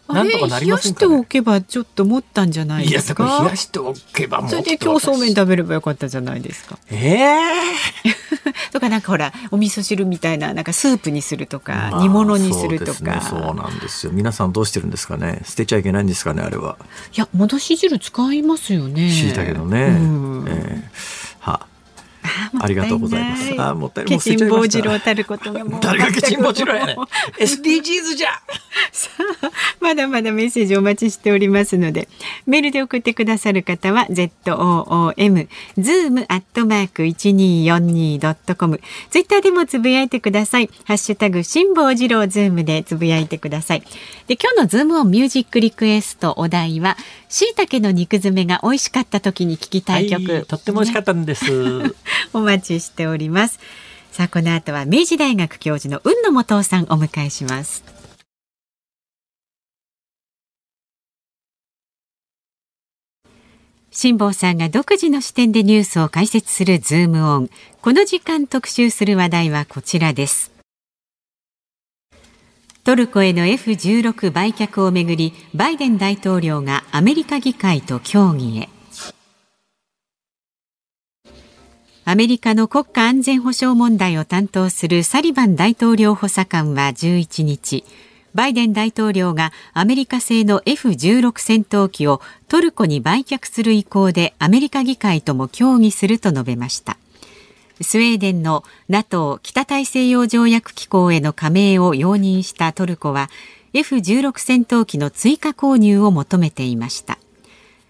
[0.08, 3.24] なんとかなりませんか、ね、冷やしておけばちょっと持ったんじゃないですか？
[3.24, 6.78] いや、冷やしておけばそれで今日そうめん食べればよかったじゃないですか。
[6.92, 6.94] え
[7.24, 14.12] えー、 とかなんかほらお味噌汁みたいななんかスープにするとか、煮物にするとか、ね、そうなんですよ。
[14.12, 15.40] 皆さんどうしてるんですかね？
[15.44, 16.76] 捨てちゃいけないんですかねあれは。
[17.12, 19.10] いや戻し汁使いますよね。
[19.10, 19.86] しいたけどね。
[19.86, 19.90] う
[20.44, 21.66] ん、えー、は
[22.60, 23.60] ありがとうございます。
[23.60, 24.18] あ、もったいない。
[24.18, 25.80] ケチンボウ治郎たることがもう。
[25.80, 26.96] 誰がケチンボウ治郎やね
[27.38, 28.28] SDGs じゃ
[28.92, 29.10] さ
[29.42, 32.08] あ、まだまだメッセージお待ちしておりますので、
[32.46, 38.80] メールで送ってくださる方は、ZOOM、zoom アットマーク 1242.com。
[39.10, 40.70] ツイッターでもつぶやいてください。
[40.84, 43.82] ハッシュタグ、辛坊治郎ズームでつぶやいてください。
[44.26, 46.96] で、今日のズームオンミュージックリクエストお題は、
[47.28, 50.32] 椎茸の肉詰めが美味しかった時に聞きたい曲。
[50.32, 51.44] はい、とっても美味しかったんです。
[52.32, 53.58] お待ちしております。
[54.12, 57.84] さあ、この後は明治大学教授の雲野元さんお迎えします。
[63.90, 67.50] 辛坊さんが独自の視点でニュースを解説するズームオン。
[67.80, 70.52] この時間特集する話題はこちらです。
[72.84, 78.68] トルコへの F16 売却をめぐり、バイデン大統領がアメリカ議会と協議へ。
[82.08, 87.82] アメリカの国家安全保障問題を担当するサリバン大統領補佐官は11日、
[88.32, 96.96] バイデン大統領がアメリカ製の F16 戦闘機をトルコに売却する意向でアメリカ議会とも協議すると述べました。
[97.80, 103.30] スウェーデンの NATO 北大西洋条約機構への加盟を容認したトルコは
[103.74, 107.18] F16 戦闘機の追加購入を求めていました。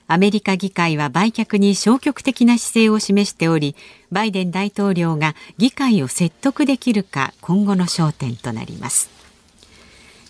[0.09, 3.75] アメリカ議会は売却に消極的な姿勢を示しており
[4.12, 9.11] バイデン大統領が議会を説得できるか今後の焦点となります。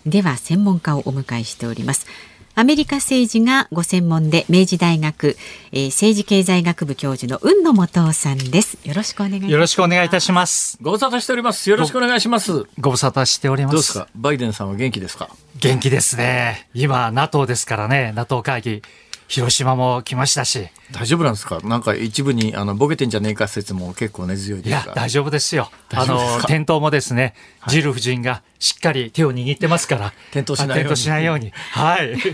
[0.05, 2.07] では専門家をお迎えしております。
[2.55, 5.37] アメリカ政治がご専門で明治大学、
[5.71, 8.79] えー、政治経済学部教授の雲野元さんです。
[8.83, 10.79] よろしくお願いよろしくお願いいたします。
[10.81, 11.69] ご無沙汰しております。
[11.69, 12.65] よろしくお願いします。
[12.79, 13.73] ご無沙汰しております。
[13.73, 14.07] どうですか？
[14.15, 15.29] バイデンさんは元気ですか？
[15.59, 16.67] 元気ですね。
[16.73, 18.11] 今 NATO ですからね。
[18.15, 18.81] NATO 会議
[19.27, 20.69] 広島も来ましたし。
[20.91, 21.59] 大丈夫なんですか？
[21.61, 25.69] なんか一部に、あの、ボケてんじゃねえか説も結構根強いですいや、大丈夫ですよ。
[25.93, 27.33] あの、転倒もですね、
[27.67, 30.13] ジル夫人がしっかり手を握ってますから。
[30.31, 30.81] 転倒しないように。
[30.81, 31.51] 転倒しないように。
[31.51, 32.09] はい。
[32.11, 32.19] はい。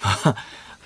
[0.00, 0.36] まあ、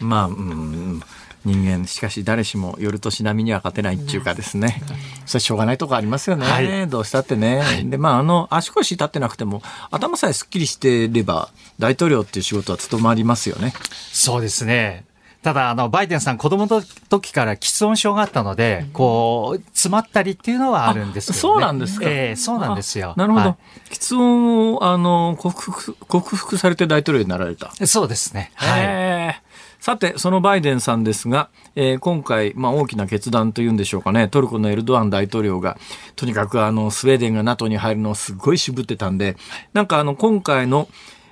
[0.01, 1.03] まあ、うん。
[1.48, 4.82] 人間しかし誰しも夜年並みには勝てないっていうかですね、
[5.24, 13.72] それしょうがないとこありますよね、はい、どうしたってね、はい、でまああの足腰立ってなくても頭さえすっきりしてれば大統領っていう仕事は務まりますよね
[14.12, 15.04] そうですね
[15.42, 22.06] ただ、あの、バイデンさん、子供の時から喫音症があったので、こう、詰まったりっていうのはあるんですけど、ね、そうなんですか。
[22.08, 23.14] ええー、そうなんですよ。
[23.16, 23.44] なるほど。
[23.50, 23.56] は
[23.88, 27.70] い、喫音を、あの、克服、克服されて大統領になられた。
[27.87, 28.50] そうですね。
[28.56, 29.42] はい。
[29.81, 35.79] さて、そのバイデンさんですが、えー、今回、まあ、大きな決断というんでしょうかね、トルコのエルドアン大統領が、
[36.17, 39.37] とにかくあの、スウェーデンが NATO に入るのをすごい渋ってたんで、
[39.73, 40.88] なんかあの、今回の、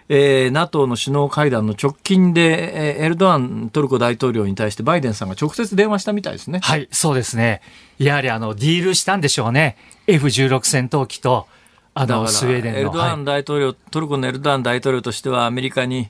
[0.09, 6.61] えー、NATO の首脳会談の直近で、えー、エルドアントルコ大統領に対してバイデンさんが直接電話したみたいですね。
[6.63, 7.61] はい、そうですね。
[7.99, 9.77] やはりあの、ディールしたんでしょうね。
[10.07, 11.49] F16 戦闘機と、
[11.95, 12.79] あの、スウェーデンの。
[12.79, 16.09] エルドアン大統領、はい、トルコのエルドアン大統領としてはアメリカに、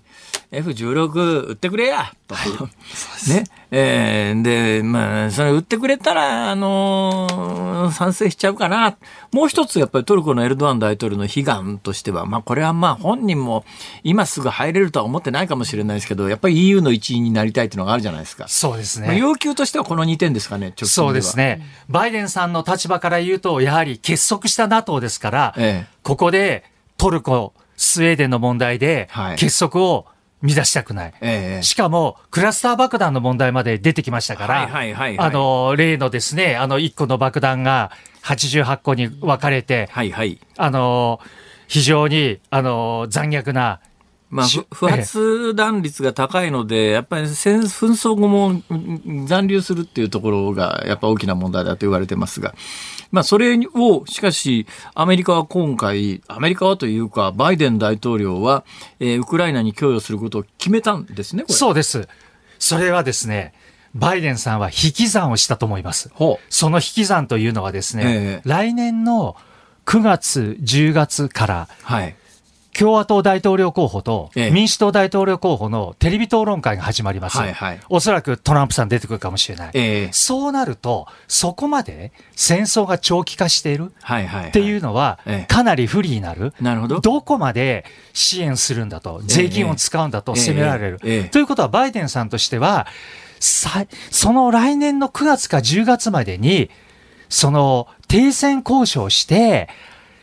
[0.53, 2.35] F16 売ってくれやと。
[3.29, 3.45] ね。
[3.71, 8.97] えー、で、まあ、それ売ってくれたら、あのー、賛成しちゃうかな。
[9.33, 13.65] もう一つ、やっぱりトルコのエルドアン大統領の悲願としては、まあ、これはまあ、本人も
[14.05, 18.47] 今すぐ入れるとは思ってないかもしれないですけど、やっぱり EU の一員になりたいっていうのがあるじゃないですか。
[18.47, 19.09] そうですね。
[19.09, 21.67] まあ、要求としてはこの2点ですかね、そうですね。
[21.89, 26.65] バイデンさんの立場から言うと、やはり結束した NATO ですから、ええ、ここで
[26.97, 30.07] トルコ、スウェーデンの問題で結束を
[30.47, 31.15] 乱したくない。
[31.21, 34.69] ええ、しかも、クラスター爆弾の問題まで出てきましたから、
[35.19, 37.91] あの、例のですね、あの、1個の爆弾が
[38.23, 41.21] 88個に分かれて、はいはい、あの、
[41.69, 43.81] 非常に、あの、残虐な、
[44.29, 48.61] まあ、不発弾率が高いので、やっぱり戦紛争後も
[49.27, 52.55] 残留するっていうところが、やっぱ大きな問題だと言われてますが、
[53.13, 58.65] まあ、それを、しかし、アメリカは今回、アメリカはというか、バイデン大統領は、
[58.99, 62.09] えー、ウクライナに供与することを決めたんですね、そうです。
[62.59, 63.55] それはですね、
[63.95, 66.11] バイデンさんは引き算をしたと思います。
[66.51, 69.37] その引き算というのはですね、えー、来年の
[69.87, 72.17] 9月、10月から、はい、
[72.79, 77.39] 共和党大統領候補と民主党大統領候補のテレビ討論会が始まります。
[77.39, 79.71] はいはい、おそらくトランプさん出てくるかもしれない。
[79.73, 86.53] えー、そうなると、そこまで戦争が長期化しているっていうのは、かなり不利になる。
[86.61, 87.01] なるほど。
[87.01, 91.01] どこまで支援するんだと、税金を使うんだと責められる。
[91.03, 92.87] えーえー、ということは、バイデンさんとしては、
[93.41, 96.71] その来年の9月か10月までに、
[97.29, 99.69] その停戦交渉して、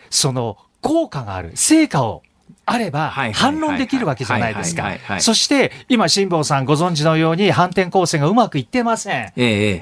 [0.10, 2.22] その効果がある、成果を
[2.66, 4.94] あれば反論できるわけじゃないですか。
[5.20, 9.34] そして、今、辛坊さんご存知のように反転攻勢がうまくいってません。
[9.36, 9.82] え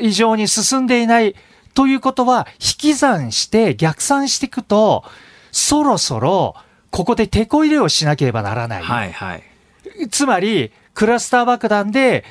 [0.00, 1.36] 異常に進んでいない
[1.74, 5.04] ということは、引き算して逆算していくと、
[5.52, 6.56] そろそろ
[6.90, 8.82] ここで手こ入れをしなければならない。
[8.82, 9.42] はいはい、
[10.10, 12.24] つまり、クラスター爆弾で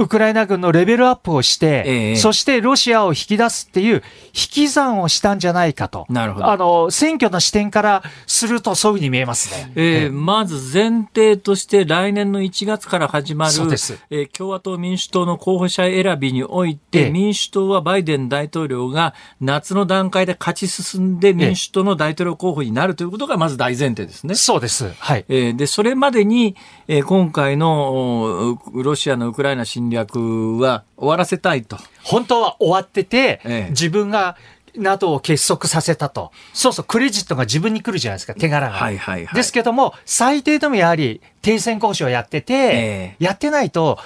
[0.00, 6.06] ウクライナ軍のレベルアップをして、ええ、そしてロシアを引き出すっていう引き算をしたんじゃないかと。
[6.08, 6.50] なるほど。
[6.50, 9.72] あの、選挙の視点からするとそういうふうに見えますね。
[9.74, 13.98] えー、えまず前提として来年の1月から始まる、そうです。
[14.08, 24.34] えー、共和党民主党の候補者選びにおいて、民主党はバイデン大統領が夏の段階で勝ち進んで民主党の大統領候補になるということがまず大前提ですね。
[24.34, 24.94] そうです。
[24.98, 25.26] はい。
[25.28, 26.56] えー、で、それまでに、
[26.88, 31.76] えー、今回のロシアのウクライナ侵略は終わらせたいと。
[32.02, 34.36] 本当は終わってて、ええ、自分が
[34.76, 36.30] NATO を結束させたと。
[36.52, 38.72] そうそう、クレジットが自分に来るじゃないですか、手柄が。
[38.74, 43.98] はいはいはい、ですけども、最低でもやはり停戦交渉をやってて、えやってないと、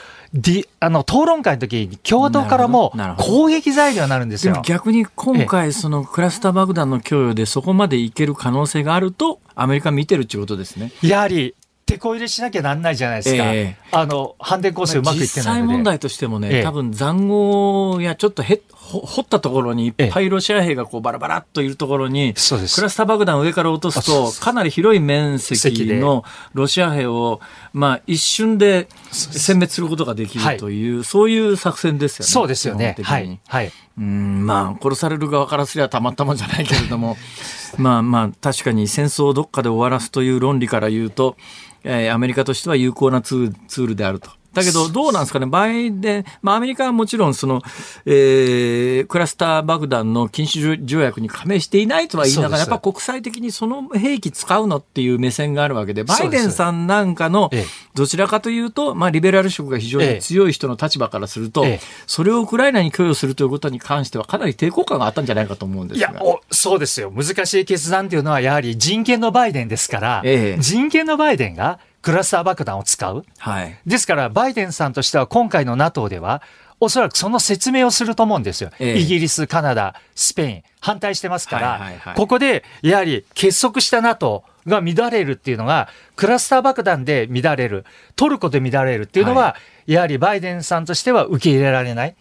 [0.80, 4.62] あの討論会の時に共和党からも攻撃材料になるんですよ。
[4.64, 10.90] 逆に今回、そのクラスター爆弾の供与でそこまでいける可能性があると、アメリカ見てるっていうことですね。
[11.02, 11.54] やはり
[11.86, 13.52] 手こ入れしなきゃなんないじゃないですか。
[13.52, 15.68] えー、あの、反転攻勢うまくいってないので。
[15.68, 22.40] 実際問題としてもね、えー、多分塹壕やちょっとへ掘ったところにいっぱいロシア兵がこうバラバラっといるところに、ク
[22.82, 27.40] ラスター爆弾を上から落とすと、かなり広い面積のロシア兵を、
[27.72, 32.30] まあ、一瞬で殲滅することができるという、そういう作戦ですよね。
[32.30, 32.96] そうですよね。
[33.02, 33.40] はい。
[33.48, 33.72] はい。
[33.96, 37.16] うん、まあ、殺される側からすりゃたまったもんじゃないけれども、
[37.78, 41.36] まあまあ、確かに戦争をどっかで終わらすという論理から言うと、
[41.84, 44.30] えー、アメリカとしては有効なツールであると。
[44.54, 47.62] だけど、どうなんですかね、バイデン、まあ、アメリカはもちろん、その、
[48.06, 57.50] えー、クラスター爆弾の禁止条約に加盟していないとは言いながら、やっぱ国際的にその兵器使うのっていう目線があるわけで、バイデンさんなんかの、
[57.94, 61.64] どちらかというと、まあ、リベラル色が非常に強い人の立場からすると、
[62.06, 66.10] それをウクライナに供与するということに関しては、かなり抵抗感があったんじゃないかと思うんですが。
[66.10, 67.10] いや、そうですよ。
[67.10, 73.24] 難しい決断というのは、やはり人権のバイデンですから、ええ、人権のバイデンが、クラスター爆弾を使う。
[73.38, 73.78] はい。
[73.86, 76.42] ですから、バイデンさんとしては今回の NATO では、
[76.78, 78.70] おそらくその説明をすると思うんですよ。
[78.78, 87.86] ええ、イギリス、カナダ、スペイン、反対してますから、はいはいはい、ここでやはり結束した NATO が乱れるっていうのが、クラスター爆弾で乱れる、
[88.16, 92.16] トルコで乱れるっていうのは、はい、やはりバイデンさんとしては受け入れられない。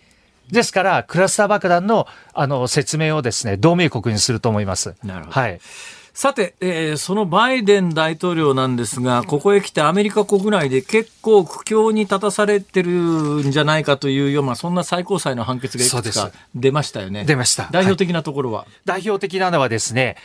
[0.50, 4.96] ですから、クラスター爆弾のあの説明をですね、同盟国にすると思います。
[5.04, 5.42] なるほど。
[5.42, 5.60] はい。
[6.14, 17.26] さて、えー、そのバイデン大統領なんですが、ここへ来てアメリカ国内で結構苦境に立たされてるんじゃないかというような、そんな最高裁の判決がいくつか出ましたよね。
[17.26, 17.68] 出ました。
[17.72, 20.16] 代表的なところは、はい、代表的なのはですね、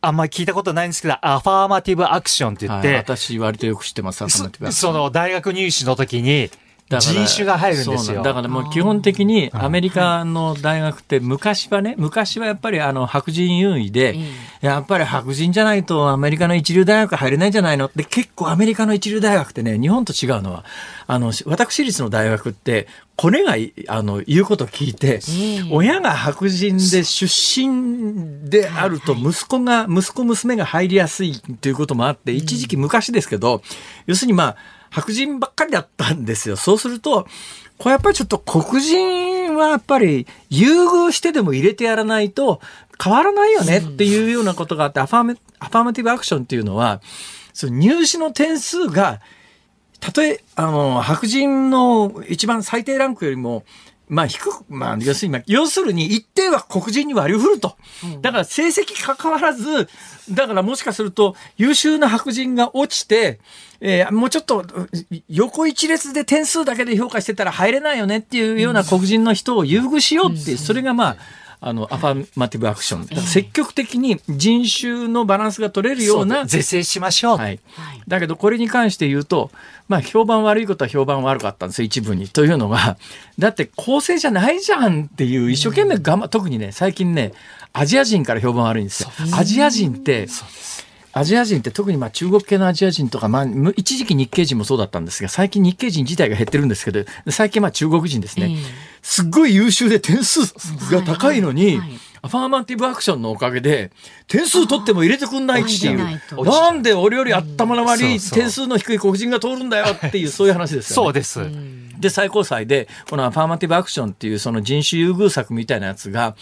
[0.00, 4.24] あんまり聞いたことないんですけど、アファーマティブアクションって言って、はい、私割とよく知ってます、
[4.70, 6.50] その大学入試の時に、
[6.90, 8.22] 人種が入るんですよ。
[8.22, 14.18] だからもう基本的にアメリカの大学って昔はね、昔はやっぱりあの白人優位で、
[14.62, 17.86] やっぱり白人じゃないとアメリカの一流大学入れないんじゃないの？
[17.86, 20.64] って結構アメリカの一流大学ってね、日本と違うのは、
[21.06, 23.56] あの、私立の大学って、コネが
[23.88, 25.20] あの言うことを聞いて、
[25.70, 33.62] 親が白人で出身であると息子が、息子娘が入りやすいということもあって、一時期昔ですけど、
[34.06, 34.56] 要するにまあ、
[34.90, 36.56] 白人ばっかりだったんですよ。
[36.56, 37.26] そうすると、
[37.78, 42.60] これやっぱりちょっと黒人はやっぱり優遇してでも入れてやらないと
[43.02, 47.00] 変わらないよねっていうようなことがあって、アファーメアファーマティブアクションっていうのは、
[47.52, 49.20] その入試の点数が、
[50.00, 53.64] たとえ、あの、白人の一番最低ランクよりも、
[54.08, 57.76] まあ低く、まあ要するに、要するに一定は黒人に割り振ると。
[58.22, 59.88] だから成績関わらず、
[60.30, 63.40] だからもしかすると優秀な白人が落ちて、
[63.80, 64.64] えー、もうちょっと
[65.28, 71.16] 横一列で点数だけで評価してたら入れないよねっていうような黒人の人を優遇しようっていう、それがまあ、
[71.60, 73.06] あの、アファマティブアクション。
[73.22, 76.46] 積極的に人種のバランスが取れるような。
[76.46, 77.38] 是正しましょう。
[77.38, 77.60] はい。
[78.06, 79.50] だけど、これに関して言うと、
[79.88, 82.28] まあ、評判悪いことは評判悪かったんですよ、一部に。
[82.28, 82.96] というのが、
[83.38, 87.32] だって公正じゃないじゃんっていう、一生懸命頑張、特にね、最近ね、
[87.72, 89.10] アジア人から評判悪いんですよ。
[89.32, 90.28] アジア人って、
[91.18, 93.46] アジア人って特にまあ中国系のアジア人とか、まあ、
[93.76, 98.56] 一時期日系人もそうだったんですが、最近日系人自体が減ってるんですけど、最近まあ中国人ですね。
[99.02, 100.40] すっごい優秀で点数
[100.92, 101.80] が高いのに、
[102.22, 103.90] アファーマティブアクションのおかげで、
[104.26, 106.44] 点数取っても入れてくんないっていう。
[106.44, 111.06] なんで俺より頭の悪い点数の低い黒人が通るんだよっていう、そういう話ですよね。
[111.06, 111.40] そうです。
[111.98, 116.36] で、最高裁で、このアファーマティブアクションっていうその人種優遇策みたいなやつが、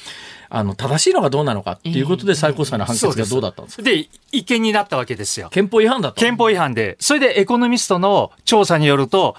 [0.49, 5.49] あの、正しいのかどうなのかっていうことで最高裁の判決がどうだったんですか、で違憲になったわけですよ。
[5.51, 6.97] 憲法違反だった憲法違反で。
[7.01, 9.37] それでエコノミストの調査によると、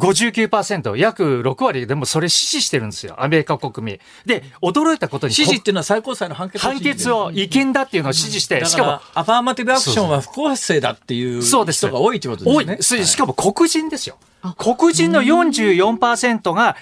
[0.00, 4.00] 59%、約6割でもそれ支持してるんですよ、アメリカ国民。
[4.24, 5.34] で、驚いたことに。
[5.34, 12.76] 支持っていうのは最高裁の判決判決を違憲だっていうのを支持して、しかも、アファーマティブアクションは不公正だっていう人が多いってことですね。
[12.78, 13.06] 多い。
[13.06, 14.16] しかも黒人ですよ。
[14.56, 16.76] 黒人の44%が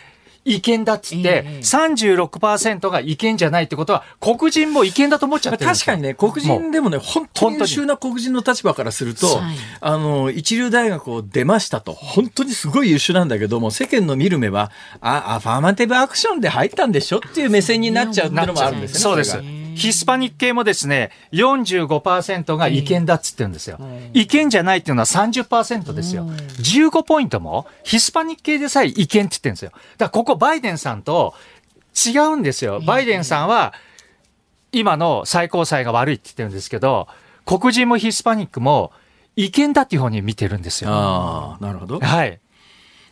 [0.49, 9.41] 違憲だっつって、36%が違憲じゃないってことは、黒人も違憲だと思っちゃってる確かにね、黒人でもね、本当に優秀な黒人の立場からすると、
[9.81, 14.71] あの、一流大学を出ましたと、本当にすごい優秀なんだけども、世間の見る目は、
[15.01, 19.01] あ、アファーマティブアクションで入ったんでしょっていう目線になっちゃうっていうのもあるんですね。
[19.01, 19.39] そうです。
[19.79, 23.79] ヒスパニック系もですね、45%が違憲だっつってるんですよ。
[24.13, 26.27] 違憲じゃないっていうのは30%ですよ。
[26.27, 29.71] 15ポイントも、ヒスパニック系でさえ違憲って言ってるんですよ。
[29.71, 31.35] だからここバイデンさんと
[32.07, 32.81] 違うんですよ。
[32.81, 33.73] バイデンさんは、
[34.73, 37.09] 今の最高裁が悪いって言ってるんですけど、
[37.47, 38.93] 黒人もヒスパニックも
[39.37, 40.91] 違憲だっていう方に見てるんですよ。
[40.91, 42.01] ああ、なるほど。
[42.01, 42.41] はい。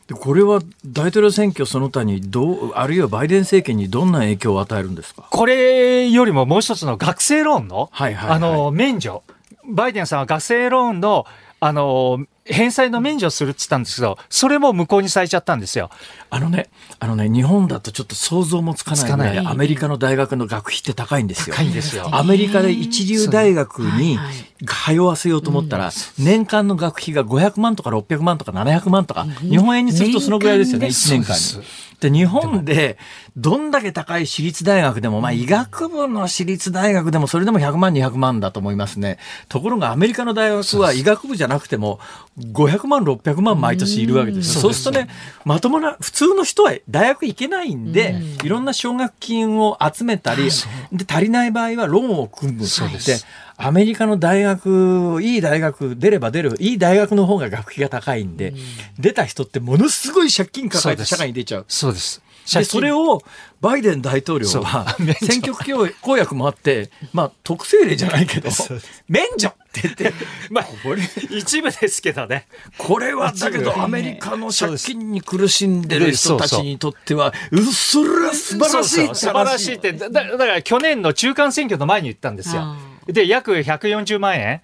[0.07, 5.27] でこれは大統領選挙その他にどう、あるいはバイデン政権にどんな影響を与えるんですか？
[5.31, 9.25] これよりももう一つの学生ローンの、あの、免除。
[9.69, 11.27] バイデンさんは学生ローンの、
[11.59, 15.91] あの、返済の免除するって言ったんですけど、それも無効にされちゃったんですよ。
[16.31, 16.69] あのね、
[16.99, 21.57] あのね、日本だとちょっと想像もつかないぐらい、アメリカの大学の学費って高いんですよ。
[21.57, 22.09] 高いんですよ。
[22.13, 24.19] アメリカで一流大学に
[24.67, 31.65] 通わせようと思ったら、年間の学費が500万とか600万とか700万とか、日本円にするとそのぐらいですよね、1年間に。
[32.01, 32.99] で、日本で、
[33.37, 39.19] どんだけ高い私立大学でも、まあ、医学部の私立大学でも、それでも100万、200万だと思いますね。
[39.49, 41.99] ところが、アメリカの大学は医学部じゃなくても、
[42.39, 45.09] 500万、600万毎年いるわけですそうするとね、
[45.45, 50.51] まともな、普通の人は大学行けないんで、いろんな奨学金を集めたり、
[50.93, 52.67] で、足りない場合はローンを組む。
[52.67, 53.27] そうです。
[53.59, 58.57] アメリカの大学、いい大学出れば出る、いい大学の方が学費が高いんで、うん、
[58.99, 61.65] 出た人ってものすごい借金抱えて社会に出ちゃう。
[61.69, 62.23] そうです。
[62.55, 63.23] で、それを
[63.61, 68.51] バイデン大統領は、 選挙区公約もあって、まあ、特性例じゃないけど、
[69.09, 70.13] 免除って言って、
[70.51, 72.47] まあ、これ、一部ですけどね。
[72.79, 79.15] これは、だけど、アメリカの借金に苦しんでる人たちにとっては、うそれは素晴らしい。
[79.15, 82.77] 素晴らしいって、だだから去年の中間選挙の前に言ったんですよ。
[83.07, 84.63] で、約140万円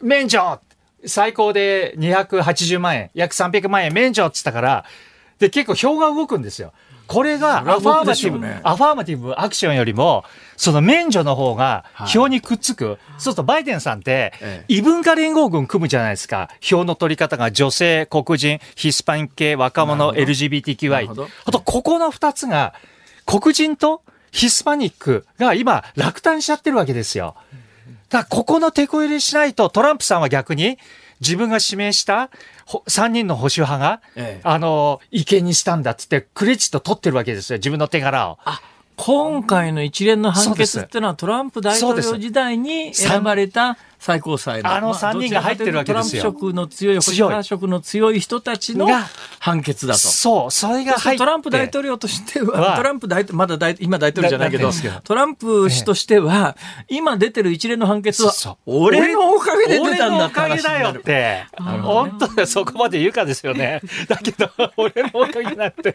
[0.00, 0.60] 免除
[1.04, 4.84] 最高で280万円、約300万円免除って言ったから、
[5.38, 6.72] で、結構票が動くんですよ。
[7.08, 10.24] これがアファーマティブ、ね、アファーマティブアクションよりも、
[10.56, 12.86] その免除の方が票にくっつく。
[12.86, 14.32] はい、そうするとバイデンさんって、
[14.68, 16.48] 異文化連合軍組むじゃないですか。
[16.60, 21.28] 票の取り方が女性、黒人、ヒスパニック系、若者、LGBTQI。
[21.44, 22.74] あと、ここの二つが、
[23.26, 27.34] 黒人とヒスパニックが今落胆しちゃってるわけですよ。
[27.34, 27.60] だか
[28.18, 30.78] らここの手こ入れしないとトランプさんは逆に
[31.20, 32.30] 自分が指名した
[32.66, 38.38] 3人の保守派が、ええ、あの、意見にしたんだっつって、クレジット取ってるわけですよ、自分の手柄を。
[38.44, 38.60] あ
[38.96, 44.74] 今回の一連の判決っていうのはトランプ大統領時代に選ばれた最高裁の。
[44.74, 46.22] あの3人が入ってるわけですよ。
[46.22, 48.88] トランプ色の強い、保守派色の強い人たちの
[49.38, 50.00] 判決だと。
[50.00, 51.18] そう、それが入って。
[51.18, 54.72] トランプ大統領としては、トランプ大、まだ大、今大統領じゃないけど、
[55.04, 56.56] トランプ氏としては、
[56.88, 61.46] 今出てる一連の判決は、俺のおかげで出たんだって話だよって。
[61.56, 63.82] 本当だそこまで言うかですよね。
[64.08, 65.94] だけど、俺のおかげだって。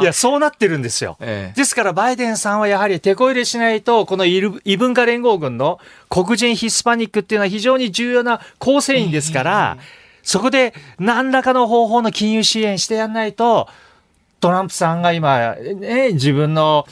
[0.00, 1.16] いや、そうなってるんですよ。
[1.20, 5.78] ですから、バイデンさんはやはり手こ入れしないと、この異文化連合軍の
[6.08, 9.76] 黒人ヒスパニックっていうのは非常に重要な構成員ですから、
[10.22, 13.68] そこで何らかの方法の金融支援してやんないと、
[14.40, 16.86] トランプさんが今、ね、自分の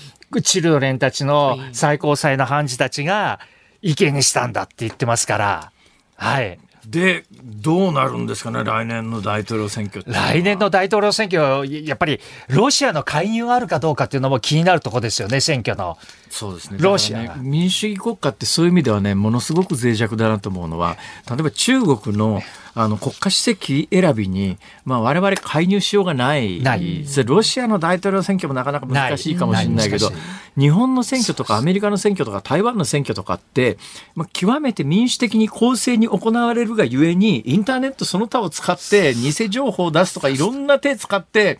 [0.44, 3.40] チルドレンたちの最高裁の判事たちが
[3.80, 5.72] 意見にしたんだって言ってますから、
[6.16, 6.58] はい。
[6.88, 12.18] で、どうなるんですかね、来年の大統領選挙来年の大統領選挙、やっぱり
[12.48, 15.98] ロシアの介入あるかどうかっていうのも気になるところですよね、選挙の。
[16.30, 16.78] そうですね。
[16.80, 20.96] ロシア、ね、民主主義国家ってそういう意味ではね、ものすごく脆弱だなと思うのは、
[21.28, 22.40] 例えば中国の
[22.80, 26.62] あの国家主席選びに、まあ、我々介入しようがない。
[26.62, 27.04] ない。
[27.26, 30.12] ロシアの大統領選挙もなかなか難しいかもしれないけど
[30.56, 33.78] 日本の選挙とかアメリカの選挙とか台湾の選挙とかって、
[34.14, 41.58] まあ、極めて民主的に公正に行われるがゆえにインターネットその他を使って偽情報を出すとかいろんな手使って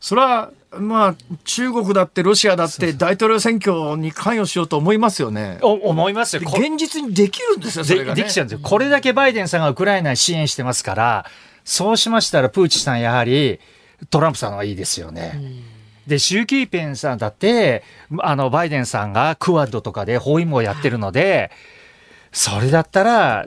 [0.00, 1.14] それはまあ、
[1.44, 5.58] 中国だってロシアだって大統領選挙に関与しようと思いますよね。
[5.62, 6.42] 思いますよ。
[6.44, 8.60] 現実にできるんですよ、それが、ね、できちゃうんですよ。
[8.62, 11.26] これだけバイデンさんがウクライナに支援してますから、
[11.64, 13.60] そうしましたらプーチンさんやはり
[14.10, 15.40] トランプさんはいいですよね。
[16.06, 17.82] で、習近平さんだって、
[18.20, 21.50] あの、バイデンさんがクワッドとかで包囲網やってるので、
[22.32, 23.46] それだったら、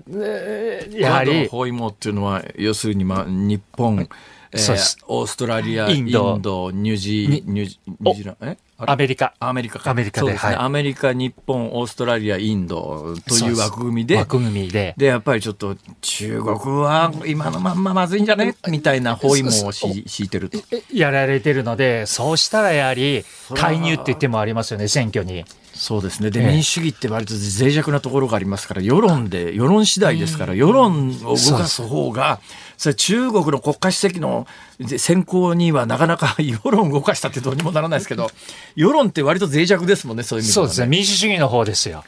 [0.91, 1.47] やはり。
[1.47, 4.07] 包囲網っていうのは、要するに、まあ、日本、
[4.54, 8.58] えー、オーストラリア、インド、ニュージー、ニュージーランド、え？
[8.84, 9.34] アメリカ。
[9.39, 10.28] アメリカアメリカで。
[10.28, 14.18] でね、はい、アメリカ、日本、オーストラリア、インドという枠組みで。
[14.18, 14.95] 枠組みで。
[14.97, 18.56] で、やっぱりちょっと中国は今のまんままずいんじゃね？
[18.68, 20.58] みたいな包囲網を敷いてると。
[20.91, 23.24] やられてるので、そうしたらやはり
[23.54, 25.45] 介入って言ってもありますよね、選挙に。
[25.74, 26.32] そうですね。
[26.32, 32.41] で、民主主義って割と脆弱なところがありますから、世論で、世論次第ですから、世論を動かす方が、
[32.82, 34.47] それ中国の国家主席の
[34.97, 38.32] 選考にはなかなか 世論を動かしたってどうにもならないですけど、
[38.75, 40.88] 世論って割と脆弱ですもんね、そういう意味では、ね、そうですね。
[40.88, 42.03] 民主主義の方ですよ。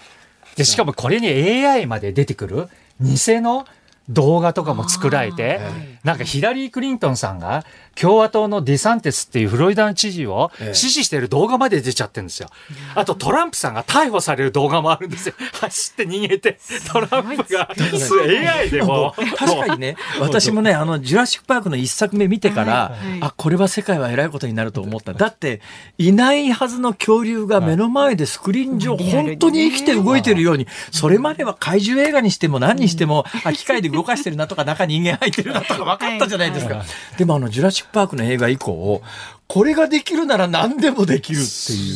[0.55, 2.69] で、しかもこれに AI まで出てくる
[2.99, 3.67] 偽の
[4.09, 5.61] 動画とかも作られて、
[6.03, 12.49] なんかヒラリー・クリントンさんが共和党のディサンテスっていうフロリダの知事を支持している動画まで出ちゃってるんですよ。
[12.95, 15.35] あとトランプさんが逮捕される動画もあるんですよ。
[15.61, 16.59] 走って逃げて、
[16.91, 17.69] トランプが。
[17.71, 19.13] AI でも。
[19.37, 25.13] 確かにね、私もね、あの、ジュラシック・パークの一作目見てから、あ、これは世界は偉いことになると思った。
[25.13, 25.61] だって、
[25.97, 26.13] い。
[26.13, 36.83] ないはずの恐竜が目の前でスクリーン上、本当に生きて動いてるように、それまでは怪獣映画にしても何にしても、あ、機械で動かしてるなとか、中人間入ってるなとか分かったじゃないですか。
[37.17, 39.01] でもあの、ジュラシック・パークの映画以降、
[39.47, 41.95] これができるなら何でもできるっていう。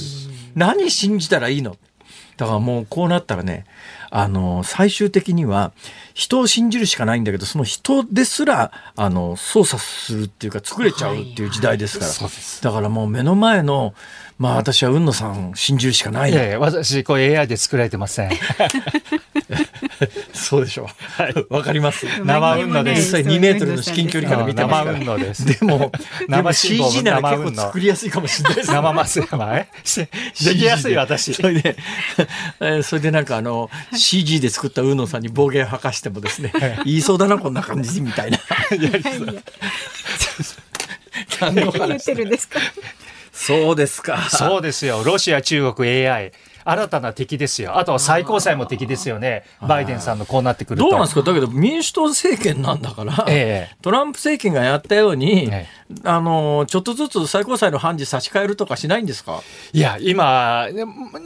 [0.55, 1.77] 何信じたらいいの？
[2.37, 3.65] だからもうこうなったらね、
[4.11, 5.71] あの、最終的には
[6.13, 12.11] 人を信じるしかないんだけど、その人ですら、あの、操作するっていうか作れちゃうっていう時代ですから。
[12.11, 13.95] はい、だからもう目の前の、
[14.37, 16.31] まあ私は海野さん信じるしかない。
[16.31, 18.31] いやいや私、これ AI で作られてません。
[20.33, 21.21] そうでしょう。
[21.23, 21.33] はい。
[21.49, 22.05] わかります。
[22.23, 23.17] 生運動です。
[23.17, 25.45] 実際2メートルの至近距離から見てます生運動です。
[25.59, 25.91] でも、
[26.27, 29.67] 生 CG なら結構作りやすいかもしれないです、生マス山え
[30.45, 31.33] できやすい私。
[31.33, 31.77] それで、
[32.83, 36.51] それでなんかあの、CG で作ったウーノさんに暴言吐かしてもですね、
[36.85, 38.39] 言いそうだな、こんな感じみたいな。
[41.41, 42.59] 何言ってるんですか？
[43.31, 44.27] そうですか。
[44.29, 45.03] そうですよ。
[45.03, 46.31] ロシア、中国、AI。
[46.69, 47.77] 新たな敵ですよ。
[47.77, 49.43] あとは最高裁も敵ですよね。
[49.65, 50.83] バイデンさんのこうなってくると。
[50.83, 51.21] どうなんですか？
[51.21, 59.41] だけど民主党政権なんだから、 ええ、トランプ政権がやったように、ええ、あの、ちょっとずつ最高裁の判事差し替えるとかしないんですか？
[59.71, 60.67] いや、今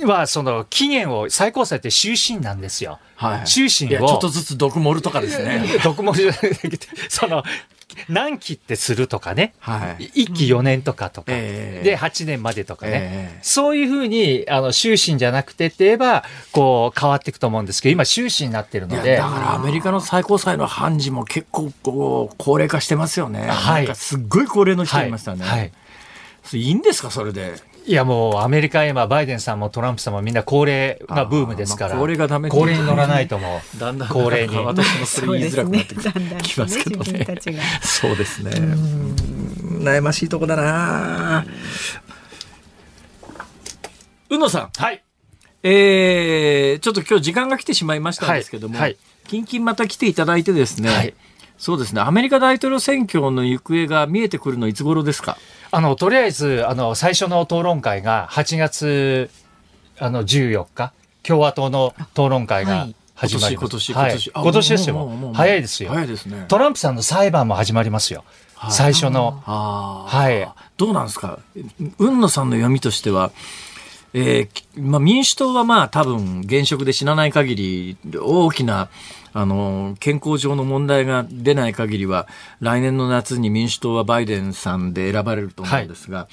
[0.06, 3.00] はその期限を、最高裁って終身なんですよ。
[3.16, 3.48] はい。
[3.48, 4.08] 終身を。
[4.08, 5.64] ちょっとずつ毒盛るとかですね。
[5.84, 6.34] 毒盛る
[7.10, 7.44] その、
[8.10, 19.18] 何期ってするとかね、はい、1期4年とかとか、えー、で8年までとかね、えー、そういうふうにあの終身じゃなくてって言えばこう変わっていくと思うんですけど今終身になってるので。
[19.18, 25.72] だからアメリカの最高裁の判事も結構こう高齢化してますよね、はい、なんかすっごい高齢の人いましたね、はい、
[26.54, 27.12] いいんですか？
[27.12, 27.56] それで
[27.86, 34.56] いやもうアメリカ今バイデンさんもトランプさんもみんな高齢がブームですから、高齢がダメ高齢に乗らないともだんだん高齢に。
[34.56, 35.96] 私もそれ言いづらくなって
[36.44, 37.26] きますけどね
[37.82, 41.46] そうですね悩ましいとこだな
[44.30, 45.04] 宇野さんはい
[45.64, 51.14] えー、ちょっと今日時間が来てしまいましたんですけども、はいはい、近々また来ていただいてですね、はい、
[51.62, 55.38] そうですねアメリカ大統領選挙の行方が見えてくるのいつ頃ですか？
[55.70, 59.30] あの、とりあえず、あの、最初の討論会が8月、
[60.00, 60.92] あの、14日、
[61.22, 63.62] 共和党の討論会が始まります。
[63.62, 65.32] 今年、今年、今年ですよ。
[65.36, 65.90] 早いですよ。
[65.92, 66.46] 早いですね。
[66.48, 68.24] トランプさんの裁判も始まりますよ。
[68.72, 69.42] 最初の。
[69.46, 70.50] はい。
[70.78, 71.38] どうなんですか？
[72.00, 73.32] 雲野さんの読みとしては、
[74.14, 78.90] えーまあ、民主党はまあ多分現職で死なない限り大きな
[79.34, 82.28] あの健康上の問題が出ない限りは
[82.60, 86.28] 来年の夏に民主党はバイデンさんで選ばれると思うんですが、はい、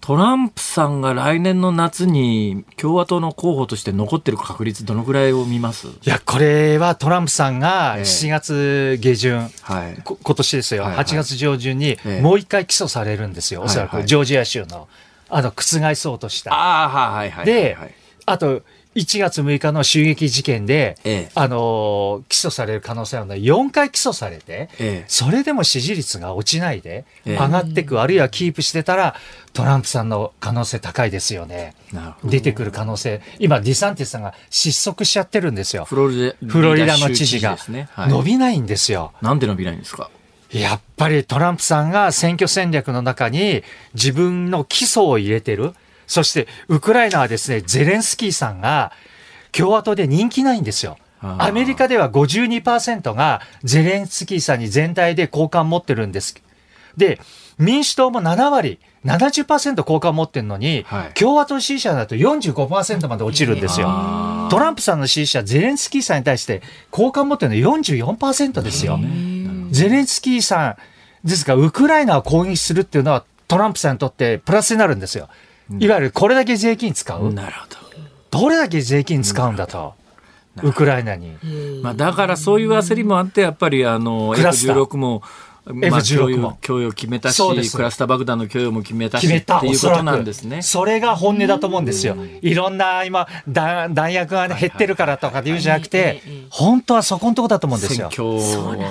[0.00, 5.88] トランプさんが来年の夏に共和党の候補として残ってる確率どのぐらいを見ます？
[5.88, 14.86] いやこれはトランプさんが7月下旬、えー、はい、今年ですよ、はいはい、8月上旬にもう一回起訴されるんですよ、おそらくジョージア州の。
[15.28, 16.52] あの、覆そうとした。
[16.54, 17.76] あはいはい、で、
[18.26, 18.62] あと、
[18.96, 29.14] 1月6日の襲撃事件で、ええ、あの起訴される可能性あるのは4回起訴されて、え、それでも支持率が落ちないで、上がっていく、あるいはキープしてたら、
[29.52, 31.74] トランプさんの可能性高いですよね。
[32.24, 33.20] 出てくる可能性。
[33.38, 35.84] 今、ディサンティスさんが失速しちゃってるんですよ。
[35.84, 37.58] フロリダの知事が、
[38.08, 39.12] 伸びないんですよ。
[39.20, 40.10] なんで伸びないんですか？
[40.60, 43.62] やっぱりトランプさんが選挙戦略の中に
[43.94, 45.74] 自分の基礎を入れてる。
[46.06, 48.92] そして、ウクライナはですね、ゼレンスキーさんが
[49.52, 50.98] 共和党で人気ないんですよ。
[51.20, 56.34] アメリカでは52%がゼレンスキーさんに全体で好感持ってるんです。
[56.96, 57.20] で、
[57.58, 63.88] 民主党も7割、70%好感持ってるのに、はい、共和党支持者だと45%まで落ちるんですよ。
[64.50, 68.98] トランプさんの支持者、ゼレンスキーさんに対して好感持ってるの44%ですよ。
[69.70, 70.76] ゼレンスキーさ
[71.24, 75.28] んですが、ウクライナを攻撃するっていうのはトランプさんにとってプラスになるんですよ。
[75.78, 77.32] いわゆるこれだけ税金使う。
[77.32, 77.76] なるほど。
[78.42, 79.94] どれだけ税金使うんだと。
[80.62, 81.36] ウクライナに。
[81.82, 85.22] まあ、だからそういう焦りもあって、やっぱりあの F16 も
[85.66, 86.58] F16 も。
[86.60, 87.42] 供与を決めたし、
[87.72, 90.62] クラスター爆弾の供与も決めたしっていうことなんですね。
[90.62, 92.16] それが本音だと思うんですよ。
[92.40, 98.10] いろんな今弾、弾薬が減ってるからとかで言うんじゃなくて、本当はそこのとこだと思うんですよ。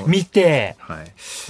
[0.06, 1.04] 見て、は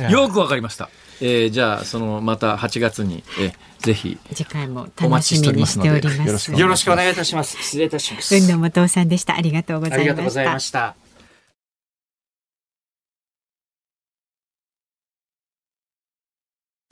[0.07, 0.89] い、よくわかりました。
[1.21, 6.51] えー、じゃあそのまた8月に、えー、ぜひ次回も楽しみにしております。
[6.51, 7.57] よろしくお願いいたします。
[7.61, 8.35] 失礼いたします。
[8.35, 9.35] 運動元さんでした。
[9.35, 10.95] ありがとうございました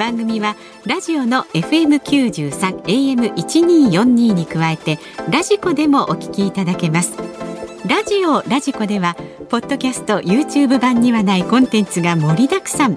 [0.00, 4.98] 番組はラジオの FM93 AM1242 に加えて
[5.30, 7.18] ラジコでもお聞きいただけます。
[7.86, 9.14] ラジオラジコでは
[9.50, 12.96] ポッドキャスト YouTube 版にはないコンテンツが盛りだくさん。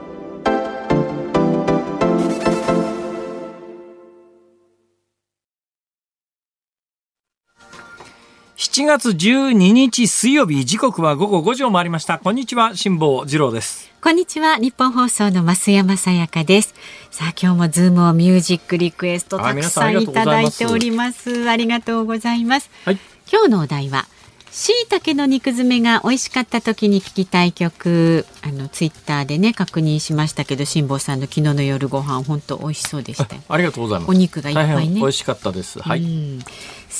[8.61, 12.19] 7月12日水曜日時刻は午後5時を回りました。
[12.19, 13.91] こんにちは辛坊治郎です。
[14.03, 16.75] こんにちは日本放送の増山さやかです。
[17.09, 21.49] さあ今日もズームをミュージックリクエストたくさんいただいております。
[21.49, 22.99] ありがとうございます、はい、
[23.31, 24.05] 今日のお題は
[24.51, 28.27] しいたけの肉詰めが美味しかった時に聞きたい曲。
[28.43, 34.09] あのツイッターでね確認しましたけど辛坊さんの昨日の夜ご飯本当美味しそうでしたありがとうございます。
[34.09, 34.99] お肉がいっぱいね。
[34.99, 35.79] 美味しかったです。
[35.79, 36.39] はい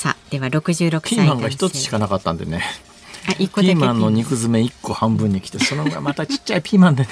[0.02, 2.64] さあでは六十六歳ピーマンが一つしかなかったんでね。
[3.28, 7.08] あ一個ピーマンの肉詰め一個半分に来てそのまたちっちゃいピーマンでね。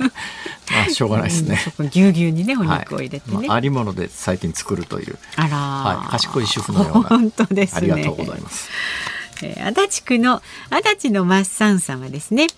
[0.70, 7.08] まあしょうがないですね、うん、ぎゅうぎゅうにねお肉を入れてね、はいまあ、ありもので最近作るというあら、はい、賢い主婦のような。
[7.08, 8.68] 本当です、ね、ありがとうございます。
[9.42, 12.48] えー、足立区の足立のマッサンさんはですね